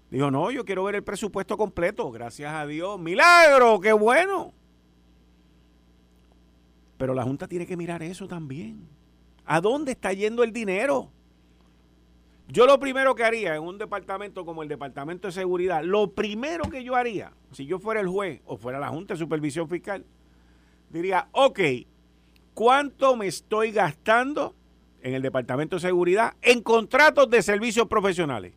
dijo, 0.10 0.32
no, 0.32 0.52
yo 0.52 0.66
quiero 0.66 0.84
ver 0.84 0.96
el 0.96 1.04
presupuesto 1.04 1.58
completo. 1.58 2.12
Gracias 2.12 2.54
a 2.54 2.66
Dios. 2.66 3.00
Milagro, 3.00 3.80
qué 3.80 3.94
bueno. 3.94 4.54
Pero 6.98 7.14
la 7.14 7.24
Junta 7.24 7.48
tiene 7.48 7.66
que 7.66 7.78
mirar 7.78 8.02
eso 8.02 8.28
también. 8.28 8.88
¿A 9.46 9.60
dónde 9.60 9.92
está 9.92 10.14
yendo 10.14 10.44
el 10.44 10.54
dinero? 10.54 11.12
Yo 12.48 12.66
lo 12.66 12.80
primero 12.80 13.16
que 13.16 13.24
haría 13.24 13.56
en 13.56 13.64
un 13.64 13.78
departamento 13.78 14.46
como 14.46 14.64
el 14.64 14.70
Departamento 14.70 15.28
de 15.28 15.32
Seguridad, 15.32 15.84
lo 15.84 16.12
primero 16.12 16.70
que 16.70 16.84
yo 16.84 16.96
haría, 16.96 17.32
si 17.52 17.66
yo 17.66 17.80
fuera 17.80 18.02
el 18.02 18.08
juez 18.08 18.42
o 18.46 18.58
fuera 18.58 18.80
la 18.80 18.90
Junta 18.90 19.14
de 19.14 19.20
Supervisión 19.20 19.70
Fiscal, 19.70 20.06
diría, 20.90 21.30
ok, 21.32 21.60
¿cuánto 22.54 23.16
me 23.16 23.28
estoy 23.28 23.72
gastando 23.72 24.54
en 25.02 25.14
el 25.14 25.22
Departamento 25.22 25.78
de 25.78 25.82
Seguridad 25.82 26.36
en 26.42 26.62
contratos 26.62 27.30
de 27.30 27.42
servicios 27.42 27.88
profesionales? 27.88 28.54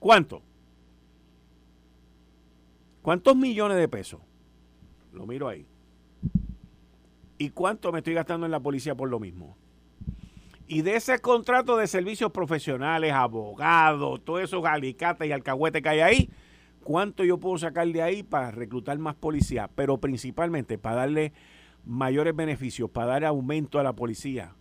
¿Cuánto? 0.00 0.42
¿Cuántos 3.02 3.36
millones 3.36 3.78
de 3.78 3.88
pesos? 3.88 4.20
Lo 5.12 5.26
miro 5.26 5.48
ahí. 5.48 5.66
¿Y 7.38 7.50
cuánto 7.50 7.90
me 7.92 7.98
estoy 7.98 8.14
gastando 8.14 8.44
en 8.44 8.52
la 8.52 8.60
policía 8.60 8.94
por 8.94 9.08
lo 9.08 9.18
mismo? 9.18 9.56
Y 10.72 10.82
de 10.82 10.94
ese 10.94 11.18
contrato 11.18 11.76
de 11.76 11.88
servicios 11.88 12.30
profesionales, 12.30 13.12
abogados, 13.12 14.24
todos 14.24 14.42
esos 14.42 14.64
alicates 14.64 15.26
y 15.26 15.32
alcahuetes 15.32 15.82
que 15.82 15.88
hay 15.88 15.98
ahí, 15.98 16.30
¿cuánto 16.84 17.24
yo 17.24 17.38
puedo 17.38 17.58
sacar 17.58 17.88
de 17.88 18.00
ahí 18.00 18.22
para 18.22 18.52
reclutar 18.52 18.96
más 18.96 19.16
policía? 19.16 19.68
Pero 19.74 19.98
principalmente 19.98 20.78
para 20.78 20.94
darle 20.94 21.32
mayores 21.84 22.36
beneficios, 22.36 22.88
para 22.88 23.08
dar 23.08 23.24
aumento 23.24 23.80
a 23.80 23.82
la 23.82 23.94
policía. 23.94 24.54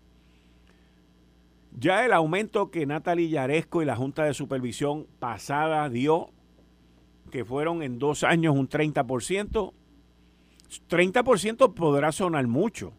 Ya 1.78 2.04
el 2.04 2.14
aumento 2.14 2.72
que 2.72 2.88
Natalie 2.88 3.30
Yaresco 3.30 3.84
y 3.84 3.86
la 3.86 3.96
Junta 3.96 4.24
de 4.24 4.34
Supervisión 4.34 5.06
pasada 5.20 5.88
dio, 5.90 6.32
que 7.30 7.46
fueron 7.46 7.84
en 7.84 8.00
dos 8.00 8.24
años 8.24 8.56
un 8.56 8.68
30%, 8.68 9.74
30% 10.90 11.74
podrá 11.76 12.12
sonar 12.12 12.48
mucho, 12.48 12.94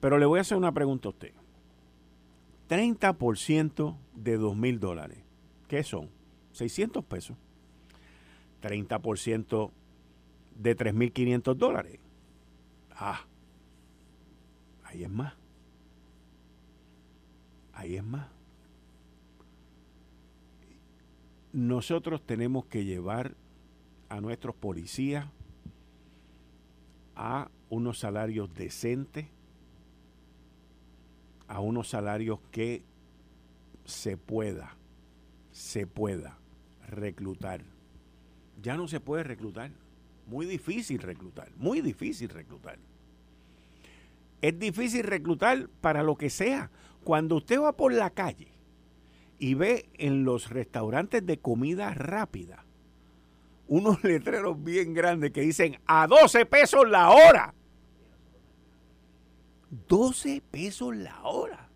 pero 0.00 0.18
le 0.18 0.26
voy 0.26 0.38
a 0.38 0.42
hacer 0.42 0.58
una 0.58 0.72
pregunta 0.72 1.06
a 1.06 1.10
usted. 1.10 1.45
30% 2.68 3.96
de 4.14 4.36
2 4.36 4.56
mil 4.56 4.80
dólares. 4.80 5.18
¿Qué 5.68 5.82
son? 5.82 6.10
600 6.52 7.04
pesos. 7.04 7.36
30% 8.62 9.70
de 10.56 10.76
3.500 10.76 11.54
dólares. 11.54 11.98
Ah, 12.90 13.26
ahí 14.84 15.04
es 15.04 15.10
más. 15.10 15.34
Ahí 17.72 17.96
es 17.96 18.04
más. 18.04 18.28
Nosotros 21.52 22.24
tenemos 22.24 22.66
que 22.66 22.84
llevar 22.84 23.34
a 24.08 24.20
nuestros 24.20 24.54
policías 24.54 25.26
a 27.14 27.50
unos 27.70 27.98
salarios 27.98 28.52
decentes 28.54 29.26
a 31.48 31.60
unos 31.60 31.88
salarios 31.88 32.38
que 32.50 32.82
se 33.84 34.16
pueda, 34.16 34.76
se 35.52 35.86
pueda 35.86 36.38
reclutar. 36.88 37.62
Ya 38.62 38.76
no 38.76 38.88
se 38.88 39.00
puede 39.00 39.22
reclutar. 39.22 39.70
Muy 40.26 40.46
difícil 40.46 40.98
reclutar, 40.98 41.50
muy 41.56 41.80
difícil 41.80 42.28
reclutar. 42.28 42.78
Es 44.42 44.58
difícil 44.58 45.04
reclutar 45.04 45.68
para 45.80 46.02
lo 46.02 46.16
que 46.16 46.30
sea. 46.30 46.70
Cuando 47.04 47.36
usted 47.36 47.60
va 47.60 47.76
por 47.76 47.92
la 47.92 48.10
calle 48.10 48.48
y 49.38 49.54
ve 49.54 49.88
en 49.94 50.24
los 50.24 50.50
restaurantes 50.50 51.24
de 51.24 51.38
comida 51.38 51.94
rápida 51.94 52.64
unos 53.68 54.02
letreros 54.04 54.62
bien 54.62 54.94
grandes 54.94 55.32
que 55.32 55.40
dicen 55.42 55.78
a 55.86 56.06
12 56.06 56.46
pesos 56.46 56.88
la 56.88 57.10
hora 57.10 57.54
12 59.88 60.42
pesos 60.50 60.94
la 60.96 61.22
hora. 61.24 61.68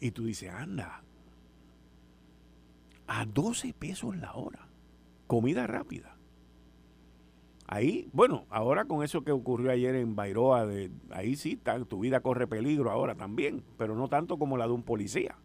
Y 0.00 0.10
tú 0.10 0.24
dices, 0.24 0.50
anda, 0.50 1.02
a 3.06 3.24
12 3.24 3.74
pesos 3.74 4.16
la 4.16 4.34
hora. 4.34 4.68
Comida 5.26 5.66
rápida. 5.66 6.16
Ahí, 7.66 8.08
bueno, 8.12 8.44
ahora 8.50 8.84
con 8.84 9.02
eso 9.02 9.24
que 9.24 9.32
ocurrió 9.32 9.70
ayer 9.70 9.94
en 9.94 10.14
Bairoa, 10.14 10.66
de, 10.66 10.90
ahí 11.10 11.34
sí, 11.34 11.58
tu 11.88 12.00
vida 12.00 12.20
corre 12.20 12.46
peligro 12.46 12.90
ahora 12.90 13.14
también, 13.14 13.64
pero 13.78 13.96
no 13.96 14.08
tanto 14.08 14.38
como 14.38 14.58
la 14.58 14.66
de 14.66 14.72
un 14.72 14.82
policía. 14.82 15.36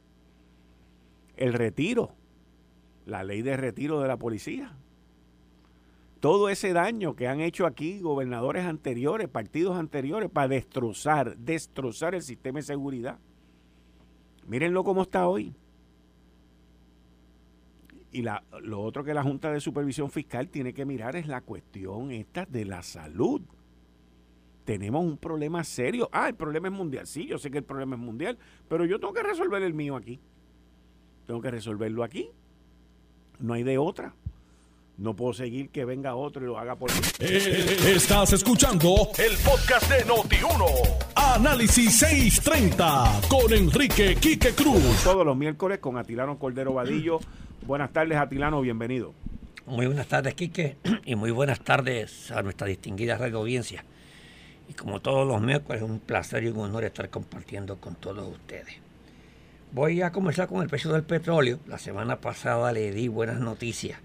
El 1.38 1.54
retiro, 1.54 2.12
la 3.06 3.24
ley 3.24 3.42
de 3.42 3.56
retiro 3.56 4.02
de 4.02 4.10
la 4.10 4.18
policía, 4.18 4.76
todo 6.20 6.50
ese 6.50 6.74
daño 6.74 7.16
que 7.16 7.28
han 7.28 7.40
hecho 7.40 7.66
aquí 7.66 8.00
gobernadores 8.00 8.66
anteriores, 8.66 9.28
partidos 9.28 9.78
anteriores, 9.78 10.30
para 10.30 10.50
destrozar, 10.50 11.38
destrozar 11.38 12.16
el 12.16 12.22
sistema 12.22 12.60
de 12.60 12.64
seguridad. 12.64 13.20
Mírenlo 14.48 14.84
cómo 14.84 15.04
está 15.04 15.28
hoy. 15.28 15.54
Y 18.12 18.24
lo 18.24 18.82
otro 18.82 19.04
que 19.04 19.14
la 19.14 19.24
Junta 19.24 19.52
de 19.52 19.60
Supervisión 19.60 20.10
Fiscal 20.10 20.50
tiene 20.50 20.74
que 20.74 20.86
mirar 20.86 21.16
es 21.16 21.28
la 21.28 21.42
cuestión 21.42 22.12
esta 22.12 22.46
de 22.46 22.66
la 22.66 22.82
salud. 22.82 23.42
Tenemos 24.66 25.06
un 25.06 25.18
problema 25.18 25.64
serio. 25.64 26.10
Ah, 26.12 26.28
el 26.28 26.36
problema 26.36 26.68
es 26.68 26.74
mundial. 26.74 27.08
Sí, 27.08 27.28
yo 27.28 27.38
sé 27.38 27.52
que 27.52 27.60
el 27.60 27.64
problema 27.64 27.96
es 27.96 28.02
mundial, 28.02 28.38
pero 28.68 28.86
yo 28.86 29.00
tengo 29.00 29.14
que 29.14 29.24
resolver 29.24 29.62
el 29.62 29.74
mío 29.74 29.96
aquí. 29.96 30.20
Tengo 31.28 31.42
que 31.42 31.52
resolverlo 31.52 32.04
aquí. 32.04 32.30
No 33.40 33.54
hay 33.54 33.64
de 33.64 33.78
otra. 33.78 34.16
No 35.00 35.16
puedo 35.16 35.32
seguir 35.32 35.70
que 35.70 35.86
venga 35.86 36.14
otro 36.14 36.44
y 36.44 36.48
lo 36.48 36.60
haga 36.60 36.76
por 36.76 36.92
mí. 36.92 37.00
Eh, 37.20 37.78
estás 37.96 38.34
escuchando 38.34 39.10
el 39.18 39.38
podcast 39.38 39.90
de 39.90 40.06
Noti1. 40.06 40.66
Análisis 41.16 42.00
630 42.00 43.22
con 43.30 43.54
Enrique 43.54 44.16
Quique 44.16 44.52
Cruz. 44.52 45.02
Todos 45.02 45.26
los 45.26 45.38
miércoles 45.38 45.80
con 45.80 45.98
Atilano 45.98 46.38
Cordero 46.38 46.74
Vadillo. 46.74 47.22
Buenas 47.66 47.94
tardes, 47.94 48.18
Atilano, 48.18 48.60
bienvenido. 48.60 49.14
Muy 49.68 49.86
buenas 49.86 50.08
tardes, 50.08 50.34
Quique, 50.34 50.76
y 51.06 51.16
muy 51.16 51.32
buenas 51.32 51.62
tardes 51.62 52.30
a 52.32 52.42
nuestra 52.42 52.68
distinguida 52.68 53.18
radio 53.18 53.38
audiencia. 53.38 53.86
Y 54.68 54.74
como 54.74 55.00
todos 55.00 55.26
los 55.26 55.42
miércoles, 55.42 55.82
es 55.82 55.90
un 55.90 56.00
placer 56.00 56.44
y 56.44 56.48
un 56.48 56.60
honor 56.60 56.84
estar 56.84 57.10
compartiendo 57.10 57.78
con 57.78 57.96
todos 57.96 58.28
ustedes. 58.28 58.76
Voy 59.72 60.02
a 60.02 60.12
comenzar 60.12 60.50
con 60.50 60.62
el 60.62 60.68
precio 60.68 60.92
del 60.92 61.04
petróleo. 61.04 61.60
La 61.68 61.78
semana 61.78 62.20
pasada 62.20 62.74
le 62.74 62.92
di 62.92 63.08
buenas 63.08 63.40
noticias 63.40 64.02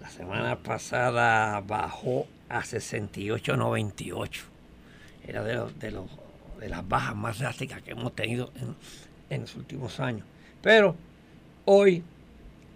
la 0.00 0.08
semana 0.10 0.56
pasada 0.56 1.60
bajó 1.60 2.26
a 2.48 2.62
68.98. 2.62 4.42
Era 5.26 5.42
de, 5.42 5.54
de, 5.78 6.00
de 6.60 6.68
las 6.68 6.88
bajas 6.88 7.16
más 7.16 7.38
drásticas 7.38 7.82
que 7.82 7.92
hemos 7.92 8.14
tenido 8.14 8.50
en, 9.30 9.40
los 9.40 9.56
últimos 9.56 9.98
años. 10.00 10.26
Pero 10.60 10.94
hoy 11.64 12.02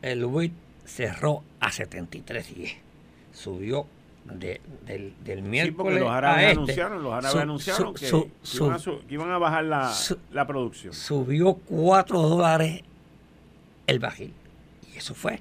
el 0.02 0.24
WIT 0.24 0.52
cerró 0.84 1.42
a 1.60 1.70
73.10. 1.70 2.76
Subió 3.32 3.86
del, 4.24 5.14
del, 5.22 5.42
miércoles 5.42 6.00
los 6.00 6.10
árabes 6.10 6.46
este. 6.46 6.52
anunciaron, 6.52 7.02
los 7.02 7.12
árabes 7.12 7.42
anunciaron 7.42 7.94
que, 7.94 8.08
iban 9.08 9.30
a, 9.30 9.38
bajar 9.38 9.64
la, 9.64 9.94
la 10.32 10.46
producción. 10.46 10.92
Subió 10.92 11.54
4 11.54 12.20
dólares 12.22 12.82
el 13.86 13.98
bajil. 14.00 14.32
Y 14.92 14.98
eso 14.98 15.14
fue. 15.14 15.40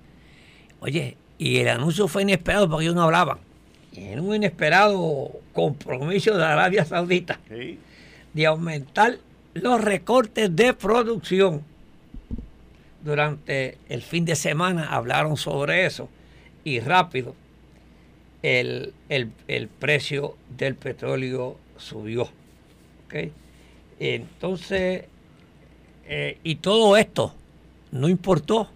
Oye, 0.81 1.17
y 1.37 1.57
el 1.57 1.67
anuncio 1.67 2.07
fue 2.07 2.23
inesperado 2.23 2.69
porque 2.69 2.85
ellos 2.85 2.95
no 2.95 3.03
hablaban. 3.03 3.39
En 3.93 4.19
un 4.19 4.35
inesperado 4.35 5.31
compromiso 5.53 6.35
de 6.37 6.43
Arabia 6.43 6.85
Saudita 6.85 7.39
de 8.33 8.45
aumentar 8.45 9.17
los 9.53 9.81
recortes 9.81 10.53
de 10.55 10.73
producción. 10.73 11.63
Durante 13.03 13.77
el 13.87 14.01
fin 14.01 14.25
de 14.25 14.35
semana 14.35 14.87
hablaron 14.87 15.37
sobre 15.37 15.85
eso 15.85 16.09
y 16.63 16.79
rápido 16.79 17.35
el, 18.41 18.93
precio 19.79 20.35
del 20.57 20.75
petróleo 20.75 21.57
subió. 21.77 22.29
Entonces, 23.99 25.05
eh, 26.05 26.37
y 26.43 26.55
todo 26.55 26.97
esto 26.97 27.33
no 27.91 28.09
importó 28.09 28.69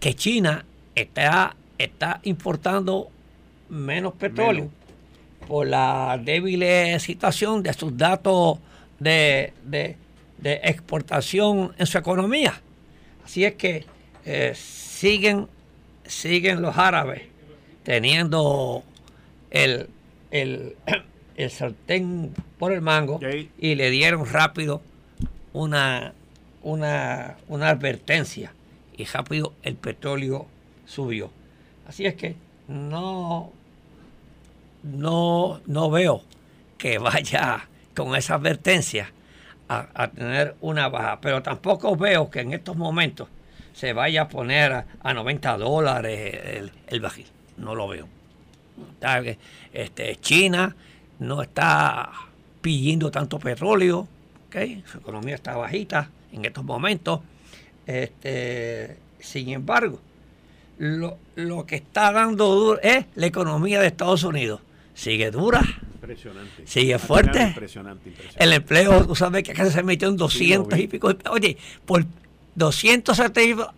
que 0.00 0.14
China 0.14 0.64
está 0.94 1.54
está 1.78 2.20
importando 2.22 3.08
menos 3.68 4.14
petróleo 4.14 4.70
por 5.46 5.66
la 5.66 6.18
débil 6.22 6.64
situación 7.00 7.62
de 7.62 7.72
sus 7.72 7.96
datos 7.96 8.58
de, 8.98 9.52
de 9.64 9.96
exportación 10.62 11.74
en 11.78 11.86
su 11.86 11.98
economía. 11.98 12.60
Así 13.24 13.44
es 13.44 13.54
que 13.54 13.86
eh, 14.26 14.52
siguen, 14.54 15.48
siguen 16.06 16.62
los 16.62 16.76
árabes 16.76 17.22
teniendo 17.82 18.82
el, 19.50 19.88
el, 20.30 20.76
el 21.36 21.50
sartén 21.50 22.34
por 22.58 22.72
el 22.72 22.80
mango 22.80 23.20
y 23.58 23.74
le 23.74 23.90
dieron 23.90 24.26
rápido 24.26 24.82
una, 25.52 26.12
una, 26.62 27.36
una 27.48 27.68
advertencia 27.70 28.52
y 28.96 29.04
rápido 29.04 29.52
el 29.62 29.76
petróleo 29.76 30.46
subió. 30.86 31.30
Así 31.86 32.06
es 32.06 32.14
que 32.14 32.36
no, 32.68 33.52
no, 34.82 35.60
no 35.66 35.90
veo 35.90 36.22
que 36.78 36.98
vaya 36.98 37.68
con 37.94 38.16
esa 38.16 38.34
advertencia 38.34 39.10
a, 39.68 40.08
tener 40.08 40.56
una 40.60 40.88
baja, 40.88 41.20
pero 41.20 41.42
tampoco 41.42 41.96
veo 41.96 42.30
que 42.30 42.40
en 42.40 42.52
estos 42.52 42.76
momentos 42.76 43.28
se 43.72 43.92
vaya 43.92 44.22
a 44.22 44.28
poner 44.28 44.84
a, 45.02 45.14
90 45.14 45.56
dólares 45.56 46.40
el, 46.44 46.72
el 46.86 47.00
bajil. 47.00 47.26
No 47.56 47.74
lo 47.74 47.88
veo. 47.88 48.08
Este, 49.72 50.16
China 50.16 50.74
no 51.18 51.42
está 51.42 52.10
pidiendo 52.60 53.10
tanto 53.10 53.38
petróleo, 53.38 54.08
su 54.50 54.98
economía 54.98 55.34
está 55.34 55.56
bajita 55.56 56.10
en 56.32 56.44
estos 56.44 56.64
momentos. 56.64 57.20
Este, 57.86 58.96
sin 59.18 59.50
embargo, 59.50 60.00
lo, 60.78 61.66
que 61.66 61.76
está 61.76 62.12
dando 62.12 62.54
duro 62.54 62.80
es 62.82 63.06
la 63.14 63.26
economía 63.26 63.80
de 63.80 63.88
Estados 63.88 64.24
Unidos. 64.24 64.60
Sigue 64.94 65.30
dura. 65.30 65.62
Impresionante. 65.94 66.66
Sigue 66.66 66.98
fuerte. 66.98 67.42
Impresionante, 67.42 68.12
El 68.36 68.52
empleo, 68.52 69.06
tú 69.06 69.14
sabes 69.14 69.42
que 69.42 69.52
acá 69.52 69.66
se 69.70 69.82
metió 69.82 70.08
en 70.08 70.16
200 70.16 70.78
y 70.78 70.86
pico. 70.88 71.12
Oye, 71.30 71.56
por 71.84 72.04
200 72.54 73.22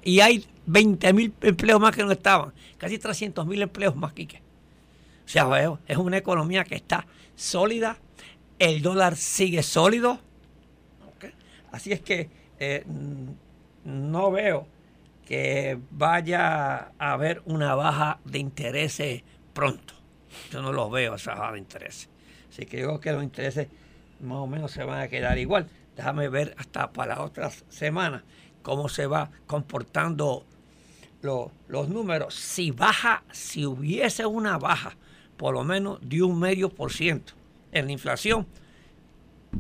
y 0.04 0.20
hay 0.20 0.46
20 0.66 1.12
mil 1.12 1.32
empleos 1.40 1.80
más 1.80 1.94
que 1.94 2.04
no 2.04 2.12
estaban. 2.12 2.52
Casi 2.78 2.98
300 2.98 3.46
mil 3.46 3.62
empleos 3.62 3.96
más, 3.96 4.12
Quique. 4.12 4.42
O 5.24 5.28
sea, 5.28 5.78
es 5.87 5.96
una 5.96 6.16
economía 6.16 6.64
que 6.64 6.76
está 6.76 7.06
sólida, 7.35 7.98
el 8.59 8.82
dólar 8.82 9.16
sigue 9.16 9.62
sólido. 9.62 10.20
Así 11.72 11.92
es 11.92 12.00
que 12.00 12.28
eh, 12.59 12.85
no 13.85 14.30
veo 14.30 14.66
que 15.26 15.78
vaya 15.90 16.92
a 16.98 17.12
haber 17.12 17.42
una 17.44 17.74
baja 17.74 18.20
de 18.24 18.38
intereses 18.38 19.22
pronto. 19.52 19.94
Yo 20.50 20.62
no 20.62 20.72
los 20.72 20.90
veo 20.90 21.16
esa 21.16 21.34
baja 21.34 21.52
de 21.52 21.58
intereses. 21.58 22.08
Así 22.48 22.64
que 22.64 22.78
yo 22.78 22.86
creo 22.86 23.00
que 23.00 23.12
los 23.12 23.24
intereses 23.24 23.68
más 24.20 24.38
o 24.38 24.46
menos 24.46 24.70
se 24.70 24.84
van 24.84 25.00
a 25.00 25.08
quedar 25.08 25.36
igual. 25.36 25.68
Déjame 25.96 26.28
ver 26.28 26.54
hasta 26.58 26.92
para 26.92 27.22
otras 27.22 27.64
semanas 27.68 28.22
cómo 28.62 28.88
se 28.88 29.06
va 29.06 29.30
comportando 29.46 30.46
los 31.22 31.88
números. 31.88 32.34
Si 32.34 32.70
baja, 32.70 33.24
si 33.32 33.66
hubiese 33.66 34.24
una 34.26 34.58
baja 34.58 34.96
por 35.36 35.54
lo 35.54 35.64
menos 35.64 35.98
de 36.02 36.22
un 36.22 36.38
medio 36.38 36.70
por 36.70 36.92
ciento 36.92 37.32
en 37.72 37.86
la 37.86 37.92
inflación, 37.92 38.46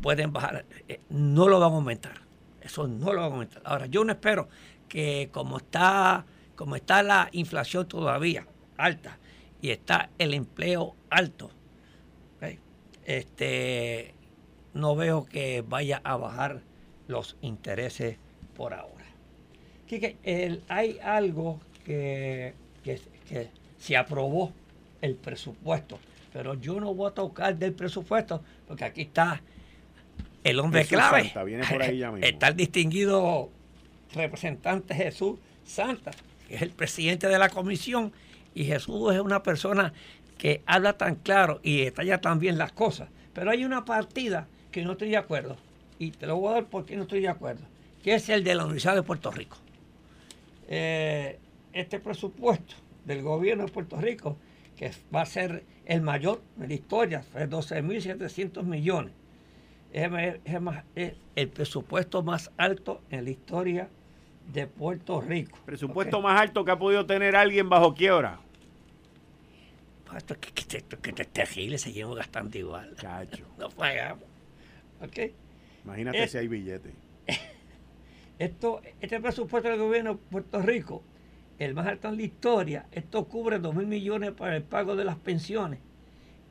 pueden 0.00 0.32
bajar. 0.32 0.64
Eh, 0.88 1.00
no 1.10 1.48
lo 1.48 1.58
van 1.58 1.72
a 1.72 1.74
aumentar. 1.74 2.20
Eso 2.60 2.86
no 2.86 3.12
lo 3.12 3.20
van 3.20 3.30
a 3.30 3.34
aumentar. 3.34 3.62
Ahora, 3.64 3.86
yo 3.86 4.04
no 4.04 4.12
espero 4.12 4.48
que 4.88 5.28
como 5.32 5.58
está, 5.58 6.24
como 6.54 6.76
está 6.76 7.02
la 7.02 7.28
inflación 7.32 7.86
todavía 7.86 8.46
alta 8.76 9.18
y 9.60 9.70
está 9.70 10.10
el 10.18 10.34
empleo 10.34 10.94
alto, 11.10 11.50
este, 13.04 14.14
no 14.74 14.96
veo 14.96 15.26
que 15.26 15.62
vaya 15.66 16.00
a 16.02 16.16
bajar 16.16 16.62
los 17.06 17.36
intereses 17.40 18.16
por 18.56 18.74
ahora. 18.74 19.04
hay 20.68 20.98
algo 20.98 21.60
que, 21.84 22.54
que 22.82 23.50
se 23.78 23.96
aprobó 23.96 24.52
el 25.00 25.14
presupuesto. 25.14 25.98
Pero 26.32 26.54
yo 26.54 26.80
no 26.80 26.92
voy 26.94 27.10
a 27.10 27.14
tocar 27.14 27.56
del 27.56 27.72
presupuesto 27.72 28.42
porque 28.66 28.84
aquí 28.84 29.02
está 29.02 29.40
el 30.44 30.60
hombre 30.60 30.84
clave. 30.84 31.32
está 32.22 32.48
el 32.48 32.56
distinguido 32.56 33.50
representante 34.16 34.94
Jesús 34.94 35.38
Santa, 35.64 36.10
que 36.48 36.56
es 36.56 36.62
el 36.62 36.70
presidente 36.70 37.28
de 37.28 37.38
la 37.38 37.48
comisión. 37.48 38.12
Y 38.54 38.64
Jesús 38.64 39.14
es 39.14 39.20
una 39.20 39.42
persona 39.42 39.92
que 40.38 40.62
habla 40.66 40.96
tan 40.96 41.16
claro 41.16 41.60
y 41.62 41.84
detalla 41.84 42.20
tan 42.20 42.38
bien 42.38 42.58
las 42.58 42.72
cosas. 42.72 43.08
Pero 43.32 43.50
hay 43.50 43.64
una 43.64 43.84
partida 43.84 44.48
que 44.70 44.82
no 44.82 44.92
estoy 44.92 45.10
de 45.10 45.16
acuerdo. 45.16 45.56
Y 45.98 46.10
te 46.10 46.26
lo 46.26 46.36
voy 46.36 46.50
a 46.50 46.54
dar 46.54 46.66
porque 46.66 46.96
no 46.96 47.02
estoy 47.02 47.20
de 47.20 47.28
acuerdo. 47.28 47.62
Que 48.02 48.14
es 48.14 48.28
el 48.28 48.44
de 48.44 48.54
la 48.54 48.64
Universidad 48.64 48.94
de 48.94 49.02
Puerto 49.02 49.30
Rico. 49.30 49.56
Eh, 50.68 51.38
este 51.72 52.00
presupuesto 52.00 52.74
del 53.04 53.22
gobierno 53.22 53.66
de 53.66 53.72
Puerto 53.72 53.96
Rico 53.96 54.36
que 54.76 54.90
va 55.14 55.22
a 55.22 55.26
ser 55.26 55.64
el 55.86 56.02
mayor 56.02 56.42
de 56.56 56.68
la 56.68 56.74
historia, 56.74 57.24
es 57.34 57.48
12.700 57.48 58.62
millones. 58.64 59.12
Es, 59.92 60.10
el 61.36 61.48
presupuesto 61.48 62.22
más 62.22 62.50
alto 62.56 63.00
en 63.10 63.24
la 63.24 63.30
historia 63.30 63.88
de 64.52 64.66
Puerto 64.66 65.20
Rico. 65.20 65.58
¿Presupuesto 65.64 66.20
más 66.20 66.40
alto 66.40 66.64
que 66.64 66.70
ha 66.70 66.78
podido 66.78 67.06
tener 67.06 67.36
alguien 67.36 67.68
bajo 67.68 67.94
quiebra? 67.94 68.40
Pues 70.04 70.18
esto 70.18 70.36
que, 70.38 70.52
que, 70.52 70.82
que, 70.82 71.24
terrible, 71.24 71.78
seguimos 71.78 72.16
gastando 72.16 72.56
igual. 72.56 72.94
Cacho. 72.96 73.44
No 73.58 73.68
pagamos. 73.70 74.24
Imagínate 75.84 76.28
si 76.28 76.38
hay 76.38 76.48
billetes. 76.48 76.92
Esto, 78.38 78.82
este 79.00 79.18
presupuesto 79.18 79.68
del 79.70 79.78
gobierno 79.78 80.12
de 80.12 80.18
Puerto 80.18 80.60
Rico 80.60 81.02
el 81.58 81.74
más 81.74 81.86
alto 81.86 82.08
en 82.08 82.16
la 82.16 82.22
historia. 82.22 82.86
Esto 82.92 83.26
cubre 83.26 83.58
2 83.58 83.74
mil 83.74 83.86
millones 83.86 84.32
para 84.32 84.56
el 84.56 84.62
pago 84.62 84.96
de 84.96 85.04
las 85.04 85.16
pensiones, 85.16 85.80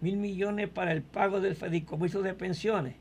mil 0.01 0.17
millones 0.17 0.69
para 0.69 0.91
el 0.91 1.03
pago 1.03 1.41
del 1.41 1.55
fedicomiso 1.55 2.21
de 2.21 2.33
pensiones 2.33 2.95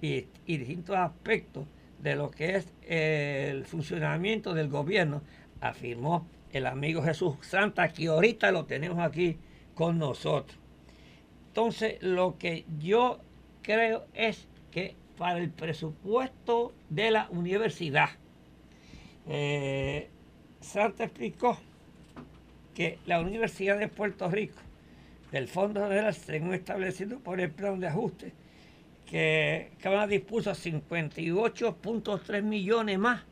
y, 0.00 0.26
distintos 0.46 0.96
aspectos 0.96 1.66
de 2.02 2.14
lo 2.14 2.30
que 2.30 2.56
es 2.56 2.72
el 2.86 3.64
funcionamiento 3.64 4.54
del 4.54 4.68
gobierno, 4.68 5.22
afirmó 5.60 6.26
el 6.52 6.66
amigo 6.66 7.02
Jesús 7.02 7.36
Santa, 7.42 7.88
que 7.88 8.06
ahorita 8.08 8.52
lo 8.52 8.64
tenemos 8.64 8.98
aquí 8.98 9.36
con 9.74 9.98
nosotros. 9.98 10.58
Entonces, 11.48 12.02
lo 12.02 12.38
que 12.38 12.64
yo 12.78 13.20
creo 13.62 14.06
es 14.14 14.46
que 14.70 14.96
para 15.16 15.38
el 15.38 15.50
presupuesto 15.50 16.72
de 16.88 17.10
la 17.10 17.28
universidad, 17.30 18.10
eh, 19.26 20.08
Santa 20.60 21.04
explicó 21.04 21.58
que 22.74 22.98
la 23.06 23.20
Universidad 23.20 23.78
de 23.78 23.88
Puerto 23.88 24.30
Rico, 24.30 24.60
del 25.32 25.48
Fondo 25.48 25.80
Federal, 25.80 26.14
según 26.14 26.54
establecido 26.54 27.18
por 27.18 27.40
el 27.40 27.50
plan 27.50 27.80
de 27.80 27.88
ajuste, 27.88 28.32
que 29.10 29.72
Cámara 29.80 30.06
dispuso 30.06 30.50
58.3 30.50 32.42
millones 32.42 32.98
más 32.98 33.22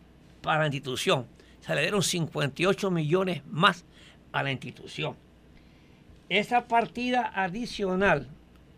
para 0.43 0.61
la 0.61 0.67
institución. 0.67 1.27
Se 1.61 1.75
le 1.75 1.83
dieron 1.83 2.03
58 2.03 2.91
millones 2.91 3.43
más 3.47 3.85
a 4.33 4.43
la 4.43 4.51
institución. 4.53 5.17
Esa 6.29 6.67
partida 6.67 7.31
adicional 7.35 8.29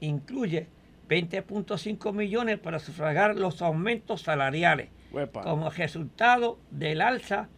incluye 0.01 0.67
20.5 1.09 2.13
millones 2.13 2.59
para 2.59 2.79
sufragar 2.79 3.37
los 3.37 3.63
aumentos 3.63 4.21
salariales 4.23 4.91
como 5.33 5.71
resultado 5.71 6.59
del 6.71 7.01
alza 7.01 7.49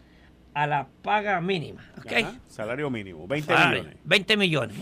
a 0.54 0.66
la 0.66 0.88
paga 1.02 1.40
mínima. 1.40 1.90
salario 2.48 2.90
mínimo, 2.90 3.26
20 3.26 3.52
millones. 3.52 3.96
20 4.04 4.36
millones. 4.36 4.76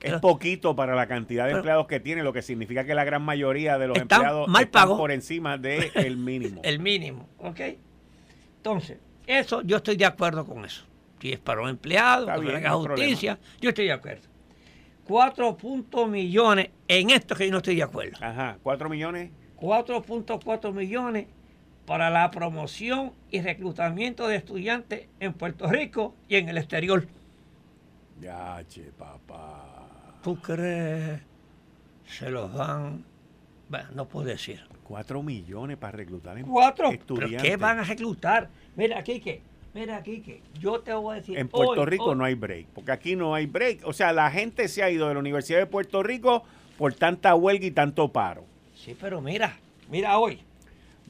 Es 0.00 0.14
poquito 0.20 0.74
para 0.74 0.94
la 0.94 1.06
cantidad 1.06 1.46
de 1.46 1.52
empleados 1.52 1.86
que 1.86 2.00
tiene, 2.00 2.22
lo 2.22 2.32
que 2.32 2.42
significa 2.42 2.84
que 2.84 2.94
la 2.94 3.04
gran 3.04 3.22
mayoría 3.22 3.78
de 3.78 3.88
los 3.88 3.98
empleados 3.98 4.48
están 4.58 4.88
por 4.88 5.12
encima 5.12 5.58
del 5.58 5.90
el 5.94 6.16
mínimo. 6.16 6.60
el 6.64 6.78
mínimo, 6.78 7.28
¿ok? 7.38 7.60
Entonces, 8.56 8.98
eso 9.26 9.62
yo 9.62 9.78
estoy 9.78 9.96
de 9.96 10.06
acuerdo 10.06 10.44
con 10.46 10.64
eso. 10.64 10.84
Si 11.20 11.32
es 11.32 11.38
para 11.38 11.60
los 11.60 11.70
empleados, 11.70 12.26
para 12.26 12.70
justicia, 12.72 13.38
yo 13.60 13.68
estoy 13.68 13.86
de 13.86 13.92
acuerdo. 13.92 14.22
4 15.04 15.56
millones 16.06 16.70
en 16.86 17.10
esto 17.10 17.34
que 17.34 17.46
yo 17.46 17.52
no 17.52 17.58
estoy 17.58 17.76
de 17.76 17.82
acuerdo. 17.82 18.16
Ajá, 18.20 18.58
4 18.62 18.88
millones. 18.88 19.30
4.4 19.58 20.72
millones 20.72 21.26
para 21.84 22.08
la 22.10 22.30
promoción 22.30 23.12
y 23.30 23.40
reclutamiento 23.40 24.28
de 24.28 24.36
estudiantes 24.36 25.08
en 25.18 25.32
Puerto 25.32 25.66
Rico 25.68 26.14
y 26.28 26.36
en 26.36 26.48
el 26.48 26.58
exterior. 26.58 27.06
Ya, 28.20 28.62
che, 28.68 28.92
papá. 28.96 29.69
¿Tú 30.22 30.36
crees? 30.40 31.20
Se 32.06 32.30
los 32.30 32.52
dan. 32.52 33.04
Bueno, 33.68 33.88
no 33.94 34.06
puedo 34.06 34.26
decir. 34.26 34.60
Cuatro 34.82 35.22
millones 35.22 35.76
para 35.76 35.96
reclutar 35.96 36.36
en 36.38 36.46
¿Cuatro? 36.46 36.90
estudiantes. 36.90 37.42
¿Pero 37.42 37.42
qué 37.42 37.56
van 37.56 37.78
a 37.78 37.84
reclutar? 37.84 38.50
Mira, 38.74 39.02
Kike, 39.02 39.40
mira, 39.72 40.02
Kike, 40.02 40.42
yo 40.58 40.80
te 40.80 40.92
voy 40.92 41.12
a 41.12 41.20
decir. 41.20 41.38
En 41.38 41.48
Puerto 41.48 41.86
Rico 41.86 42.14
no 42.14 42.24
hay 42.24 42.34
break, 42.34 42.66
porque 42.68 42.90
aquí 42.90 43.14
no 43.14 43.34
hay 43.34 43.46
break. 43.46 43.86
O 43.86 43.92
sea, 43.92 44.12
la 44.12 44.30
gente 44.30 44.66
se 44.68 44.82
ha 44.82 44.90
ido 44.90 45.06
de 45.06 45.14
la 45.14 45.20
Universidad 45.20 45.58
de 45.58 45.66
Puerto 45.66 46.02
Rico 46.02 46.42
por 46.76 46.94
tanta 46.94 47.34
huelga 47.34 47.66
y 47.66 47.70
tanto 47.70 48.10
paro. 48.10 48.44
Sí, 48.74 48.96
pero 48.98 49.20
mira, 49.20 49.56
mira 49.88 50.18
hoy 50.18 50.42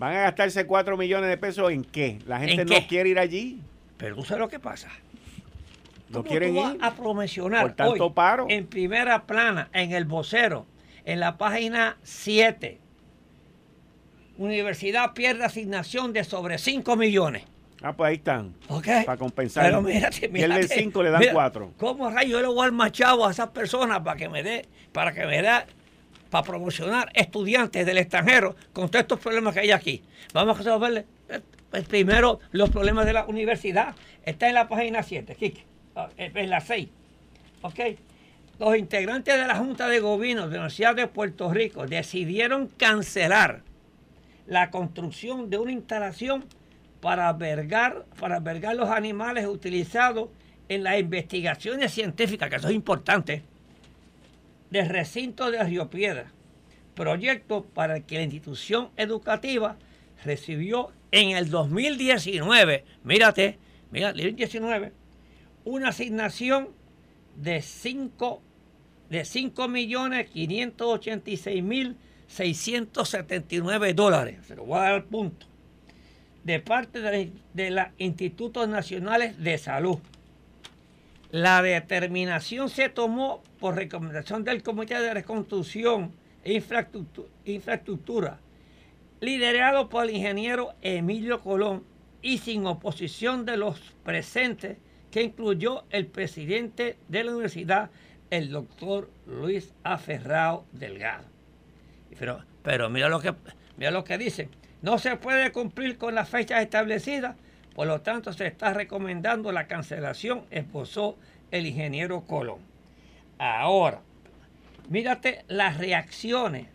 ¿Van 0.01 0.17
a 0.17 0.23
gastarse 0.23 0.67
4 0.67 0.97
millones 0.97 1.29
de 1.29 1.37
pesos 1.37 1.71
en 1.71 1.85
qué? 1.85 2.21
¿La 2.27 2.41
gente 2.41 2.65
no 2.65 2.87
quiere 2.89 3.11
ir 3.11 3.19
allí? 3.19 3.61
Pero 3.99 4.17
tú 4.17 4.25
sabes 4.25 4.41
lo 4.41 4.49
que 4.49 4.59
pasa. 4.59 4.89
No 6.11 6.25
quieren 6.25 6.57
ir. 6.57 6.79
a 6.81 6.95
promocionar 6.95 7.63
por 7.63 7.73
tanto 7.73 8.15
paro. 8.15 8.47
en 8.49 8.67
primera 8.67 9.27
plana, 9.27 9.69
en 9.73 9.93
el 9.93 10.05
vocero, 10.05 10.67
en 11.05 11.21
la 11.21 11.39
página 11.39 11.97
7. 12.03 12.79
Universidad 14.39 15.13
pierde 15.13 15.45
asignación 15.45 16.13
de 16.13 16.25
sobre 16.25 16.59
5 16.59 16.97
millones. 16.97 17.45
Ah, 17.83 17.95
pues 17.95 18.09
ahí 18.09 18.17
están. 18.17 18.55
Ok. 18.69 18.87
Para 19.07 19.17
compensar. 19.17 19.65
Pero 19.65 19.81
mírate, 19.83 20.29
mírate. 20.29 20.61
Pierde 20.61 20.83
5, 20.83 21.03
le 21.03 21.11
dan 21.11 21.23
4. 21.33 21.73
¿Cómo 21.79 22.11
rayo 22.11 22.31
yo 22.31 22.41
le 22.41 22.47
voy 22.49 22.65
al 22.65 22.73
machado 22.73 23.27
a 23.27 23.31
esas 23.31 23.51
personas 23.51 24.01
para 24.01 24.17
que 24.17 24.29
me 24.29 24.43
dé, 24.43 24.67
para 24.93 25.13
que 25.13 25.25
me 25.27 25.41
dé, 25.41 25.51
para 26.29 26.45
promocionar 26.45 27.11
estudiantes 27.15 27.87
del 27.87 27.99
extranjero 27.99 28.55
con 28.73 28.89
todos 28.91 29.03
estos 29.03 29.21
problemas 29.21 29.55
que 29.55 29.61
hay 29.61 29.71
aquí? 29.71 30.03
Vamos 30.35 30.57
a 30.57 30.59
resolverle 30.59 31.07
eh, 31.29 31.83
primero 31.89 32.41
los 32.53 32.69
problemas 32.71 33.07
de 33.07 33.15
la 33.15 33.25
universidad. 33.27 33.95
Está 34.25 34.49
en 34.49 34.55
la 34.55 34.69
página 34.69 35.03
7, 35.03 35.35
Kike. 35.35 35.70
Ah, 36.01 36.09
en 36.17 36.51
la 36.51 36.61
6. 36.61 36.89
¿Ok? 37.63 37.81
Los 38.59 38.77
integrantes 38.77 39.39
de 39.39 39.47
la 39.47 39.57
Junta 39.57 39.89
de 39.89 40.01
Gobierno 40.01 40.43
de 40.43 40.53
la 40.53 40.61
Universidad 40.61 40.95
de 40.95 41.07
Puerto 41.07 41.53
Rico 41.53 41.87
decidieron 41.87 42.69
cancelar 42.69 43.63
la 44.47 44.71
construcción 44.71 45.51
de 45.51 45.59
una 45.59 45.73
instalación 45.73 46.45
para 47.01 47.29
albergar, 47.29 48.07
para 48.19 48.37
albergar 48.37 48.77
los 48.77 48.89
animales 48.89 49.47
utilizados 49.47 50.31
en 50.69 50.85
las 50.85 50.99
investigaciones 50.99 51.93
científicas, 51.93 52.49
que 52.49 52.57
eso 52.57 52.69
es 52.69 52.75
importante, 52.75 53.43
del 54.71 54.89
recinto 54.89 55.51
de 55.51 55.63
Río 55.65 55.91
Piedra, 55.91 56.33
proyecto 56.95 57.65
para 57.65 57.97
el 57.97 58.05
que 58.05 58.17
la 58.17 58.23
institución 58.23 58.91
educativa 58.97 59.77
recibió 60.25 60.93
en 61.11 61.31
el 61.37 61.51
2019, 61.51 62.85
mírate, 63.05 63.59
mira, 63.91 64.13
2019, 64.13 64.93
una 65.65 65.89
asignación 65.89 66.69
de 67.37 67.63
5 67.63 68.43
de 69.09 69.25
5 69.25 69.69
millones 69.69 70.31
586 70.31 71.63
mil 71.63 71.97
679 72.29 73.95
dólares. 73.95 74.39
Se 74.47 74.55
lo 74.55 74.65
voy 74.65 74.79
a 74.79 74.83
dar 74.83 74.93
al 74.93 75.05
punto 75.05 75.47
de 76.45 76.61
parte 76.61 77.01
de, 77.01 77.71
los 77.71 77.87
institutos 77.99 78.69
nacionales 78.69 79.39
de 79.43 79.59
salud. 79.59 79.99
La 81.31 81.63
determinación 81.63 82.69
se 82.71 82.89
tomó 82.89 83.43
por 83.59 83.77
recomendación 83.77 84.45
del 84.45 84.63
Comité 84.63 85.01
de 85.01 85.15
Reconstrucción 85.15 86.13
e 86.45 86.55
Infraestructura, 87.45 88.41
liderado 89.21 89.89
por 89.89 90.05
el 90.05 90.17
ingeniero 90.17 90.75
Emilio 90.83 91.41
Colón 91.41 91.85
y 92.23 92.39
sin 92.39 92.67
oposición 92.67 93.45
de 93.45 93.57
los 93.57 93.79
presentes, 94.03 94.79
que 95.11 95.23
incluyó 95.23 95.85
el 95.91 96.07
presidente 96.07 96.97
de 97.09 97.25
la 97.25 97.33
universidad, 97.33 97.91
el 98.31 98.51
doctor 98.51 99.11
Luis 99.27 99.73
Aferrao 99.83 100.65
Delgado. 100.73 101.25
Pero, 102.63 102.91
mira 102.91 103.09
lo 103.09 103.21
que 103.21 103.35
mira 103.77 103.91
lo 103.91 104.05
que 104.05 104.19
dicen 104.19 104.51
no 104.83 104.99
se 104.99 105.17
puede 105.17 105.53
cumplir 105.53 105.99
con 105.99 106.15
las 106.15 106.29
fechas 106.29 106.63
establecidas, 106.63 107.37
por 107.75 107.87
lo 107.87 108.01
tanto 108.01 108.33
se 108.33 108.47
está 108.47 108.73
recomendando 108.73 109.53
la 109.53 109.67
cancelación, 109.67 110.45
esposó 110.51 111.19
el 111.51 111.67
ingeniero 111.67 112.23
Colón. 112.23 112.61
Ahora, 113.39 114.01
mírate 114.89 115.45
las 115.49 115.77
reacciones 115.77 116.69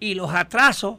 y 0.00 0.14
los 0.14 0.34
atrasos 0.34 0.98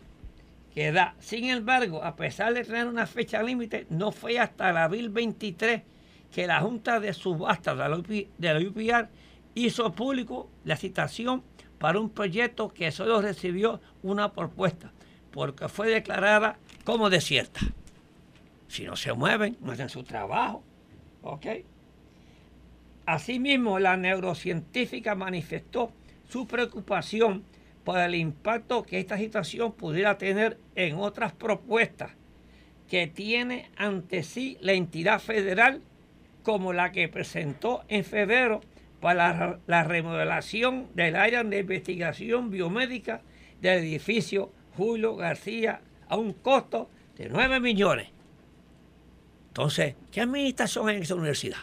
que 0.74 0.92
da. 0.92 1.16
Sin 1.20 1.50
embargo, 1.50 2.04
a 2.04 2.16
pesar 2.16 2.54
de 2.54 2.64
tener 2.64 2.88
una 2.88 3.06
fecha 3.06 3.44
límite, 3.44 3.86
no 3.90 4.12
fue 4.12 4.40
hasta 4.40 4.70
el 4.70 4.78
abril 4.78 5.10
23 5.10 5.82
que 6.34 6.48
la 6.48 6.62
Junta 6.62 7.00
de 7.00 7.14
Subasta 7.14 7.76
de 7.76 8.28
la, 8.54 8.60
UPR 8.60 9.10
hizo 9.56 9.92
público 9.94 10.50
la 10.66 10.76
citación 10.76 11.44
para 11.78 12.00
un 12.00 12.10
proyecto 12.10 12.70
que 12.70 12.92
solo 12.92 13.22
recibió 13.22 13.80
una 14.02 14.34
propuesta 14.34 14.92
porque 15.32 15.68
fue 15.68 15.90
declarada 15.90 16.58
como 16.84 17.10
desierta. 17.10 17.60
Si 18.68 18.86
no 18.86 18.96
se 18.96 19.14
mueven, 19.14 19.58
no 19.62 19.72
hacen 19.72 19.90
su 19.90 20.04
trabajo. 20.04 20.64
¿Ok? 21.24 21.46
Asimismo, 23.06 23.80
la 23.80 23.98
neurocientífica 23.98 25.16
manifestó 25.16 25.92
su 26.30 26.48
preocupación 26.48 27.44
por 27.84 28.00
el 28.00 28.16
impacto 28.16 28.84
que 28.84 29.00
esta 29.00 29.18
situación 29.18 29.74
pudiera 29.74 30.18
tener 30.18 30.60
en 30.76 30.96
otras 30.96 31.34
propuestas 31.34 32.12
que 32.88 33.08
tiene 33.08 33.70
ante 33.76 34.24
sí 34.24 34.58
la 34.62 34.74
entidad 34.74 35.20
federal, 35.20 35.82
como 36.44 36.74
la 36.74 36.92
que 36.92 37.08
presentó 37.08 37.84
en 37.88 38.04
febrero 38.04 38.62
para 39.00 39.60
la, 39.66 39.84
remodelación 39.84 40.88
del 40.94 41.16
área 41.16 41.44
de 41.44 41.60
investigación 41.60 42.52
biomédica 42.52 43.22
del 43.62 43.80
edificio 43.80 44.52
Julio 44.78 45.16
García 45.16 45.82
a 46.08 46.16
un 46.16 46.34
costo 46.34 46.90
de 47.18 47.30
9 47.30 47.60
millones. 47.60 48.10
Entonces, 49.50 49.96
¿qué 50.12 50.22
administración 50.22 50.88
hay 50.90 50.98
en 50.98 51.04
esa 51.04 51.16
universidad? 51.16 51.58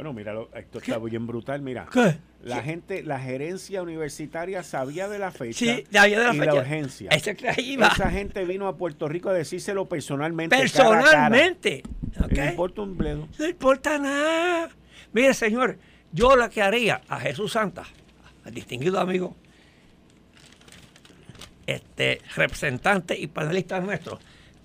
Bueno, 0.00 0.14
mira, 0.14 0.32
esto 0.54 0.78
está 0.78 0.96
bien 0.96 1.26
brutal, 1.26 1.60
mira. 1.60 1.86
¿Qué? 1.92 2.16
La 2.42 2.62
gente, 2.62 3.02
la 3.02 3.20
gerencia 3.20 3.82
universitaria 3.82 4.62
sabía 4.62 5.10
de 5.10 5.18
la 5.18 5.30
fecha 5.30 5.58
sí, 5.58 5.84
sabía 5.92 6.20
de 6.20 6.24
la 6.24 6.34
y 6.34 6.38
fecha. 6.38 6.54
la 6.54 6.60
urgencia. 6.60 7.10
Esa 7.10 8.10
gente 8.10 8.46
vino 8.46 8.66
a 8.66 8.78
Puerto 8.78 9.08
Rico 9.08 9.28
a 9.28 9.34
decírselo 9.34 9.84
personalmente. 9.90 10.56
Personalmente. 10.56 11.82
No 12.16 12.44
importa 12.46 12.80
un 12.80 12.96
bledo. 12.96 13.28
No 13.38 13.46
importa 13.46 13.98
nada. 13.98 14.70
Mire, 15.12 15.34
señor, 15.34 15.76
yo 16.12 16.34
lo 16.34 16.48
que 16.48 16.62
haría 16.62 17.02
a 17.06 17.20
Jesús 17.20 17.52
Santa, 17.52 17.84
al 18.46 18.54
distinguido 18.54 19.00
amigo, 19.00 19.36
este, 21.66 22.22
representantes 22.36 23.20
y 23.20 23.26
panelistas 23.26 23.84
nuestros 23.84 24.18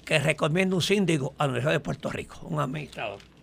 que 0.06 0.18
recomienda 0.18 0.78
un 0.78 0.82
síndico 0.82 1.36
a 1.38 1.44
la 1.44 1.50
Universidad 1.50 1.74
de 1.74 1.80
Puerto 1.82 2.10
Rico, 2.10 2.40
un 2.48 2.62
administrador. 2.62 3.35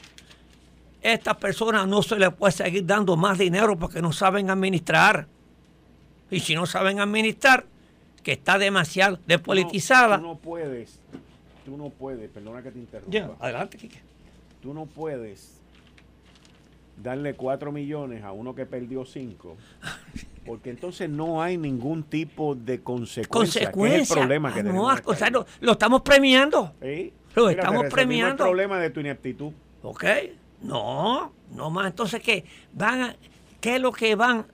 Estas 1.03 1.37
personas 1.37 1.87
no 1.89 2.03
se 2.03 2.17
les 2.17 2.33
puede 2.33 2.53
seguir 2.53 2.87
dando 2.87 3.17
más 3.17 3.39
dinero 3.39 3.77
porque 3.77 4.01
no 4.01 4.13
saben 4.13 4.51
administrar. 4.51 5.27
Y 6.31 6.41
si 6.41 6.55
no 6.55 6.65
saben 6.65 7.01
administrar, 7.01 7.67
que 8.23 8.33
está 8.33 8.57
demasiado 8.57 9.19
despolitizada. 9.27 10.17
Tú 10.17 10.23
no, 10.23 10.39
puedes, 10.39 11.01
tú 11.65 11.77
no 11.77 11.91
puedes, 11.91 12.31
perdona 12.31 12.63
que 12.63 12.71
te 12.71 12.79
interrumpa. 12.79 13.37
adelante, 13.45 13.77
Quique. 13.77 14.01
Tú 14.63 14.73
no 14.73 14.87
puedes 14.87 15.61
darle 17.03 17.35
4 17.35 17.73
millones 17.73 18.23
a 18.23 18.31
uno 18.33 18.55
que 18.55 18.65
perdió 18.65 19.05
5 19.05 19.57
Porque 20.47 20.71
entonces 20.71 21.09
no 21.09 21.43
hay 21.43 21.57
ningún 21.57 22.03
tipo 22.03 22.55
de 22.55 22.81
consecuencia. 22.81 23.71
consecuencia. 23.71 24.03
es 24.03 24.11
el 24.11 24.17
problema 24.19 24.53
que 24.53 24.61
ah, 24.61 24.63
tenemos. 24.63 25.03
No, 25.05 25.11
o 25.11 25.15
sea, 25.15 25.31
lo, 25.31 25.47
estamos 25.73 26.03
premiando. 26.03 26.75
¿Sí? 26.83 27.13
Lo 27.37 27.49
estamos 27.49 27.87
premiando. 27.87 28.45
el 28.45 28.49
problema 28.49 28.79
de 28.81 28.91
tu 28.91 29.01
ineptitud. 29.01 29.53
Ok. 29.83 30.05
No, 30.63 31.33
no 31.51 31.71
más. 31.71 31.87
Entonces, 31.87 32.23
¿qué? 32.23 32.45
Van 32.73 33.03
a, 33.03 33.17
¿Qué 33.63 33.77
es 33.77 33.81
lo 33.81 33.93
que 33.93 34.17
van? 34.17 34.47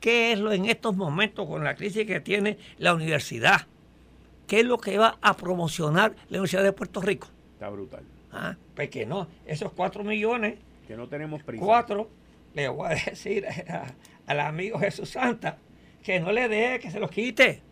¿Qué 0.00 0.32
es 0.32 0.38
lo 0.40 0.50
en 0.50 0.64
estos 0.64 0.96
momentos 0.96 1.46
con 1.46 1.62
la 1.62 1.76
crisis 1.76 2.04
que 2.04 2.18
tiene 2.18 2.58
la 2.78 2.94
universidad? 2.94 3.68
¿Qué 4.48 4.60
es 4.60 4.66
lo 4.66 4.78
que 4.78 4.98
va 4.98 5.18
a 5.22 5.36
promocionar 5.36 6.16
la 6.28 6.38
Universidad 6.38 6.64
de 6.64 6.72
Puerto 6.72 7.00
Rico? 7.00 7.28
Está 7.52 7.68
brutal. 7.68 8.02
Ah, 8.32 8.56
pues 8.74 8.90
que 8.90 9.06
no. 9.06 9.28
Esos 9.46 9.70
cuatro 9.70 10.02
millones. 10.02 10.58
Que 10.88 10.96
no 10.96 11.06
tenemos 11.06 11.44
prisa. 11.44 11.64
Cuatro, 11.64 12.10
le 12.54 12.68
voy 12.68 12.88
a 12.90 12.94
decir 13.10 13.46
al 14.26 14.40
amigo 14.40 14.80
Jesús 14.80 15.10
Santa 15.10 15.56
que 16.02 16.18
no 16.18 16.32
le 16.32 16.48
dé, 16.48 16.80
que 16.80 16.90
se 16.90 16.98
los 16.98 17.10
quite. 17.10 17.62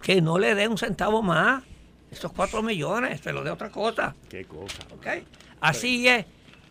Que 0.00 0.22
no 0.22 0.38
le 0.38 0.54
dé 0.54 0.68
un 0.68 0.78
centavo 0.78 1.20
más. 1.20 1.64
Esos 2.10 2.32
cuatro 2.32 2.62
millones, 2.62 3.20
se 3.20 3.30
lo 3.30 3.44
dé 3.44 3.50
otra 3.50 3.68
cosa. 3.68 4.16
Qué 4.30 4.46
cosa. 4.46 4.78
¿Okay? 4.96 5.26
Así 5.60 6.08
es 6.08 6.24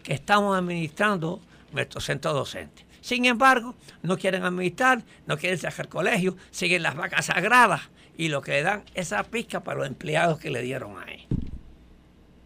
que 0.03 0.13
estamos 0.13 0.57
administrando 0.57 1.39
nuestro 1.71 2.01
centro 2.01 2.33
docente. 2.33 2.85
Sin 3.01 3.25
embargo, 3.25 3.75
no 4.03 4.17
quieren 4.17 4.43
administrar, 4.43 5.03
no 5.25 5.37
quieren 5.37 5.57
sacar 5.57 5.89
colegio, 5.89 6.37
siguen 6.51 6.83
las 6.83 6.95
vacas 6.95 7.25
sagradas 7.25 7.81
y 8.17 8.29
lo 8.29 8.41
que 8.41 8.51
le 8.51 8.63
dan 8.63 8.83
es 8.93 9.07
esa 9.07 9.23
pizca 9.23 9.63
para 9.63 9.79
los 9.79 9.87
empleados 9.87 10.39
que 10.39 10.51
le 10.51 10.61
dieron 10.61 10.97
ahí. 11.01 11.27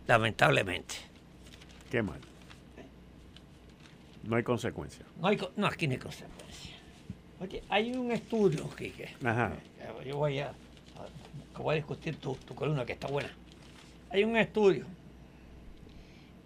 Lamentablemente. 0.08 0.95
Qué 1.91 2.01
mal. 2.01 2.20
No 4.24 4.38
hay 4.38 4.43
consecuencia. 4.43 5.06
No, 5.20 5.28
hay, 5.28 5.39
no 5.56 5.68
aquí 5.68 5.88
no 5.88 5.93
hay 5.93 5.99
consecuencia. 5.99 6.76
Oye, 7.39 7.64
hay 7.70 7.91
un 7.91 8.12
estudio, 8.12 8.70
Quique. 8.76 9.14
Ajá. 9.24 9.53
Yo 10.06 10.18
voy 10.18 10.39
a, 10.39 10.53
voy 11.58 11.74
a 11.74 11.76
discutir 11.76 12.16
tu, 12.18 12.36
tu 12.36 12.56
columna 12.56 12.86
que 12.86 12.93
está 12.93 13.08
buena. 13.08 13.30
Hay 14.10 14.24
un 14.24 14.38
estudio. 14.38 14.86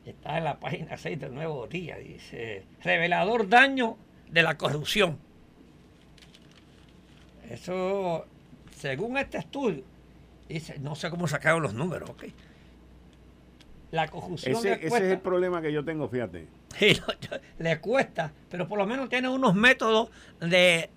Está 0.09 0.37
en 0.39 0.43
la 0.43 0.59
página 0.59 0.97
6 0.97 1.19
del 1.19 1.35
Nuevo 1.35 1.67
Día. 1.67 1.97
Dice, 1.97 2.65
revelador 2.81 3.47
daño 3.47 3.95
de 4.29 4.41
la 4.41 4.57
corrupción. 4.57 5.19
Eso, 7.47 8.25
según 8.75 9.17
este 9.17 9.37
estudio, 9.37 9.83
no 10.81 10.95
sé 10.95 11.11
cómo 11.11 11.27
sacaron 11.27 11.61
los 11.61 11.75
números, 11.75 12.09
¿ok? 12.09 12.23
La 13.91 14.07
conjunción 14.07 14.55
ese, 14.55 14.73
ese 14.73 14.87
es 14.87 15.03
el 15.03 15.19
problema 15.19 15.61
que 15.61 15.71
yo 15.71 15.85
tengo, 15.85 16.09
fíjate. 16.09 16.47
le 17.59 17.79
cuesta, 17.79 18.33
pero 18.49 18.67
por 18.67 18.79
lo 18.79 18.87
menos 18.87 19.09
tiene 19.09 19.29
unos 19.29 19.53
métodos 19.53 20.09
de, 20.39 20.89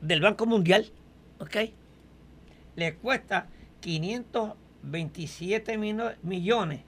del 0.00 0.20
Banco 0.20 0.46
Mundial, 0.46 0.90
¿ok? 1.40 1.56
Le 2.76 2.94
cuesta 2.96 3.48
527 3.80 5.76
millones 6.22 6.80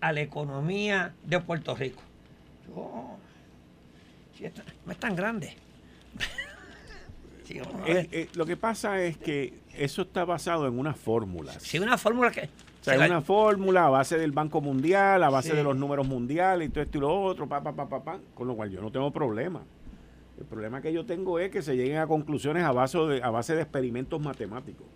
a 0.00 0.12
la 0.12 0.20
economía 0.20 1.14
de 1.24 1.40
Puerto 1.40 1.74
Rico. 1.74 2.02
no 4.86 4.92
es 4.92 4.98
tan 4.98 5.16
grande. 5.16 5.54
Eh, 7.84 8.08
eh, 8.12 8.28
lo 8.34 8.46
que 8.46 8.56
pasa 8.56 9.02
es 9.02 9.16
que 9.16 9.54
eso 9.74 10.02
está 10.02 10.24
basado 10.24 10.68
en 10.68 10.78
una 10.78 10.94
fórmula. 10.94 11.52
Sí, 11.58 11.80
una 11.80 11.98
fórmula 11.98 12.30
que... 12.30 12.42
O 12.42 12.84
sea, 12.84 13.04
una 13.04 13.22
fórmula 13.22 13.86
a 13.86 13.90
base 13.90 14.16
del 14.16 14.30
Banco 14.30 14.60
Mundial, 14.60 15.24
a 15.24 15.30
base 15.30 15.52
de 15.52 15.64
los 15.64 15.76
números 15.76 16.06
mundiales 16.06 16.68
y 16.68 16.70
todo 16.70 16.84
esto 16.84 16.98
y 16.98 17.00
lo 17.00 17.22
otro, 17.22 17.48
pa, 17.48 17.60
pa, 17.60 17.72
pa, 17.72 17.88
pa, 17.88 18.04
pa, 18.04 18.20
con 18.34 18.46
lo 18.46 18.54
cual 18.54 18.70
yo 18.70 18.80
no 18.80 18.92
tengo 18.92 19.10
problema. 19.10 19.62
El 20.38 20.46
problema 20.46 20.80
que 20.80 20.92
yo 20.92 21.04
tengo 21.04 21.40
es 21.40 21.50
que 21.50 21.60
se 21.60 21.76
lleguen 21.76 21.98
a 21.98 22.06
conclusiones 22.06 22.62
a 22.62 22.70
base 22.70 22.98
de, 22.98 23.22
a 23.22 23.30
base 23.30 23.56
de 23.56 23.62
experimentos 23.62 24.20
matemáticos. 24.20 24.86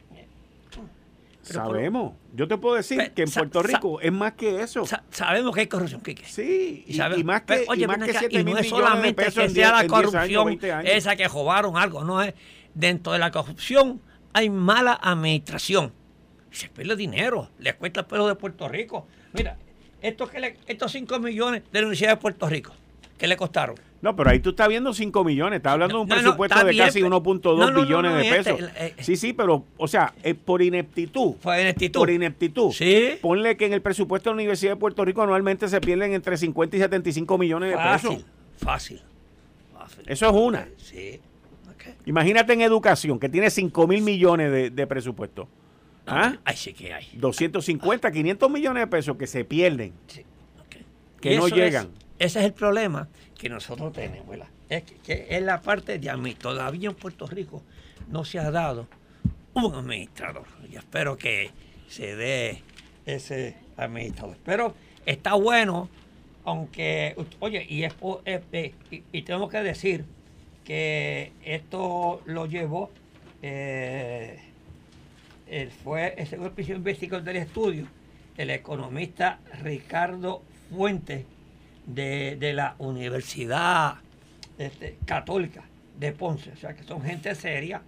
Sabemos. 1.42 2.14
Yo 2.34 2.48
te 2.48 2.58
puedo 2.58 2.74
decir 2.74 3.12
que 3.12 3.22
en 3.22 3.30
Puerto 3.30 3.62
Rico 3.62 4.00
es 4.00 4.12
más 4.12 4.32
que 4.32 4.60
eso. 4.60 4.84
sabemos 5.10 5.54
que 5.54 5.60
hay 5.60 5.66
corrupción, 5.68 6.00
Kike. 6.00 6.24
Sí, 6.24 6.84
y, 6.88 7.24
más 7.24 7.42
que, 7.42 7.64
oye, 7.68 7.84
y 7.84 7.86
más 7.86 7.98
que 7.98 8.12
7 8.12 8.44
no 8.44 8.58
es 8.58 8.68
solamente 8.68 9.24
que 9.26 9.48
sea 9.50 9.82
la 9.82 9.86
corrupción 9.86 10.58
esa 10.84 11.14
que 11.14 11.28
robaron 11.28 11.76
algo, 11.76 12.02
no 12.02 12.20
es. 12.22 12.34
Dentro 12.74 13.12
de 13.12 13.20
la 13.20 13.30
corrupción 13.30 14.00
hay 14.32 14.50
mala 14.50 14.98
administración. 15.00 15.92
Se 16.50 16.68
pierde 16.68 16.96
dinero, 16.96 17.50
le 17.58 17.74
cuesta 17.74 18.00
el 18.00 18.06
pueblo 18.06 18.26
de 18.26 18.34
Puerto 18.34 18.68
Rico. 18.68 19.06
Mira, 19.32 19.56
estos, 20.02 20.28
que 20.28 20.40
le, 20.40 20.58
estos 20.66 20.90
5 20.90 21.20
millones 21.20 21.62
de 21.70 21.80
la 21.80 21.86
Universidad 21.86 22.10
de 22.10 22.16
Puerto 22.16 22.48
Rico, 22.48 22.74
¿qué 23.16 23.28
le 23.28 23.36
costaron? 23.36 23.76
No, 24.04 24.14
pero 24.14 24.28
ahí 24.28 24.38
tú 24.38 24.50
estás 24.50 24.68
viendo 24.68 24.92
5 24.92 25.24
millones, 25.24 25.56
estás 25.56 25.72
hablando 25.72 25.96
de 25.96 26.02
un 26.02 26.08
presupuesto 26.08 26.62
de 26.62 26.76
casi 26.76 27.00
1.2 27.00 27.74
billones 27.74 28.14
de 28.14 28.30
pesos. 28.30 28.60
Eh, 28.76 28.94
sí, 28.98 29.16
sí, 29.16 29.32
pero, 29.32 29.64
o 29.78 29.88
sea, 29.88 30.12
es 30.22 30.34
por 30.34 30.60
ineptitud. 30.60 31.36
Por 31.36 31.58
ineptitud. 31.58 32.00
Por 32.00 32.10
ineptitud. 32.10 32.70
Sí. 32.70 33.12
Ponle 33.22 33.56
que 33.56 33.64
en 33.64 33.72
el 33.72 33.80
presupuesto 33.80 34.28
de 34.28 34.32
la 34.32 34.34
Universidad 34.34 34.72
de 34.72 34.76
Puerto 34.76 35.06
Rico 35.06 35.22
anualmente 35.22 35.68
se 35.68 35.80
pierden 35.80 36.12
entre 36.12 36.36
50 36.36 36.76
y 36.76 36.80
75 36.80 37.38
millones 37.38 37.70
de 37.70 37.76
pesos. 37.78 38.26
Fácil, 38.58 39.00
fácil. 39.72 40.04
Eso 40.04 40.28
es 40.28 40.32
una. 40.34 40.68
Sí. 40.76 41.18
Imagínate 42.04 42.52
en 42.52 42.60
educación, 42.60 43.18
que 43.18 43.30
tiene 43.30 43.48
5 43.48 43.86
mil 43.86 44.02
millones 44.02 44.74
de, 44.74 44.86
presupuesto. 44.86 45.48
¿Ah? 46.06 46.36
Ahí 46.44 46.56
sí 46.58 46.74
que 46.74 46.92
hay. 46.92 47.06
250, 47.14 48.12
500 48.12 48.50
millones 48.50 48.82
de 48.82 48.86
pesos 48.86 49.16
que 49.16 49.26
se 49.26 49.46
pierden. 49.46 49.94
Sí. 50.08 50.26
Que 51.22 51.38
no 51.38 51.48
llegan. 51.48 51.88
ese 52.18 52.40
es 52.40 52.44
el 52.44 52.52
problema 52.52 53.08
que 53.38 53.48
nosotros 53.48 53.92
tenemos. 53.92 54.36
Es 54.68 54.82
que, 54.82 55.26
es 55.30 55.42
la 55.42 55.60
parte 55.60 55.98
de 55.98 56.16
mí. 56.16 56.34
Todavía 56.34 56.88
en 56.88 56.94
Puerto 56.94 57.26
Rico 57.26 57.62
no 58.08 58.24
se 58.24 58.38
ha 58.38 58.50
dado 58.50 58.86
un 59.54 59.74
administrador. 59.74 60.46
Y 60.70 60.76
espero 60.76 61.16
que 61.16 61.50
se 61.88 62.16
dé 62.16 62.62
ese 63.06 63.56
administrador. 63.76 64.36
Pero 64.44 64.74
está 65.06 65.34
bueno, 65.34 65.88
aunque, 66.44 67.16
oye, 67.40 67.66
y, 67.68 67.84
es, 67.84 67.94
y, 69.12 69.22
tenemos 69.22 69.50
que 69.50 69.62
decir 69.62 70.04
que 70.64 71.32
esto 71.44 72.22
lo 72.26 72.46
llevó, 72.46 72.90
eh, 73.42 74.40
fue 75.82 76.14
el 76.16 76.26
segundo 76.26 76.54
investigador 76.58 77.24
del 77.24 77.36
estudio, 77.36 77.86
el 78.36 78.50
economista 78.50 79.38
Ricardo 79.62 80.42
Fuentes 80.70 81.26
de, 81.86 82.52
la 82.54 82.74
Universidad 82.78 83.96
este, 84.58 84.98
Católica 85.04 85.64
de 85.98 86.12
Ponce. 86.12 86.52
O 86.52 86.56
sea, 86.56 86.74
que 86.74 86.82
son 86.82 87.02
gente 87.02 87.34
seria, 87.34 87.82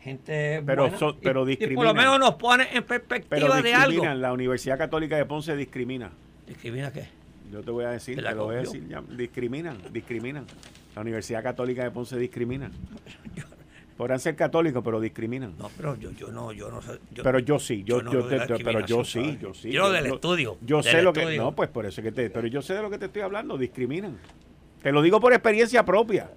gente 0.00 0.62
pero 0.64 0.90
pero 1.22 1.44
discriminan. 1.44 1.76
por 1.76 1.86
lo 1.86 1.94
menos 1.94 2.18
nos 2.18 2.34
pone 2.34 2.68
en 2.72 2.84
perspectiva 2.84 3.62
de 3.62 3.74
algo. 3.74 4.04
La 4.04 4.32
Universidad 4.32 4.78
Católica 4.78 5.16
de 5.16 5.24
Ponce 5.24 5.56
discrimina. 5.56 6.10
¿Discrimina 6.46 6.92
qué? 6.92 7.08
Yo 7.52 7.62
te 7.62 7.70
voy 7.70 7.84
a 7.84 7.90
decir, 7.90 8.22
te 8.22 8.34
lo 8.34 8.44
voy 8.44 8.56
a 8.56 8.58
decir. 8.58 8.86
discriminan, 9.16 9.78
discriminan. 9.92 10.46
La 10.94 11.02
Universidad 11.02 11.42
Católica 11.42 11.84
de 11.84 11.90
Ponce 11.90 12.18
discrimina. 12.18 12.70
Podrán 13.98 14.20
ser 14.20 14.36
católicos, 14.36 14.80
pero 14.84 15.00
discriminan. 15.00 15.54
No, 15.58 15.68
pero 15.76 15.96
yo, 15.96 16.12
yo 16.12 16.28
no, 16.28 16.52
yo 16.52 16.70
no 16.70 16.80
sé. 16.80 17.00
pero 17.20 17.40
yo 17.40 17.58
sí, 17.58 17.82
yo, 17.84 18.00
yo, 18.00 18.28
pero 18.28 18.86
yo 18.86 19.02
sí, 19.02 19.36
yo 19.42 19.52
sí. 19.52 19.72
Yo 19.72 19.90
del 19.90 20.06
estudio. 20.06 20.56
Yo 20.60 20.84
sé 20.84 21.02
lo 21.02 21.12
que. 21.12 21.36
No, 21.36 21.50
pues 21.50 21.68
por 21.68 21.84
eso 21.84 22.00
que 22.00 22.12
te. 22.12 22.30
Pero 22.30 22.46
yo 22.46 22.62
sé 22.62 22.74
de 22.74 22.82
lo 22.82 22.90
que 22.90 22.98
te 22.98 23.06
estoy 23.06 23.22
hablando, 23.22 23.58
discriminan. 23.58 24.16
Te 24.84 24.92
lo 24.92 25.02
digo 25.02 25.18
por 25.18 25.32
experiencia 25.32 25.84
propia, 25.84 26.30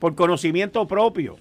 por 0.00 0.16
conocimiento 0.16 0.84
propio. 0.88 1.36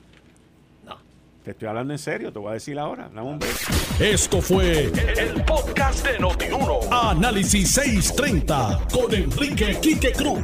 No. 0.86 1.00
Te 1.44 1.50
estoy 1.50 1.68
hablando 1.68 1.94
en 1.96 2.00
serio, 2.00 2.32
te 2.32 2.38
voy 2.38 2.52
a 2.52 2.54
decir 2.54 2.78
ahora. 2.78 3.10
Dame 3.12 3.28
un 3.28 3.40
beso. 3.40 3.74
Esto 4.00 4.40
fue 4.40 4.84
el, 4.84 5.44
podcast 5.46 6.06
de 6.06 6.20
Notiuno. 6.20 6.82
Análisis 6.92 7.72
630 7.72 8.82
con 8.94 9.12
Enrique 9.12 9.80
Quique 9.82 10.12
Cruz. 10.12 10.44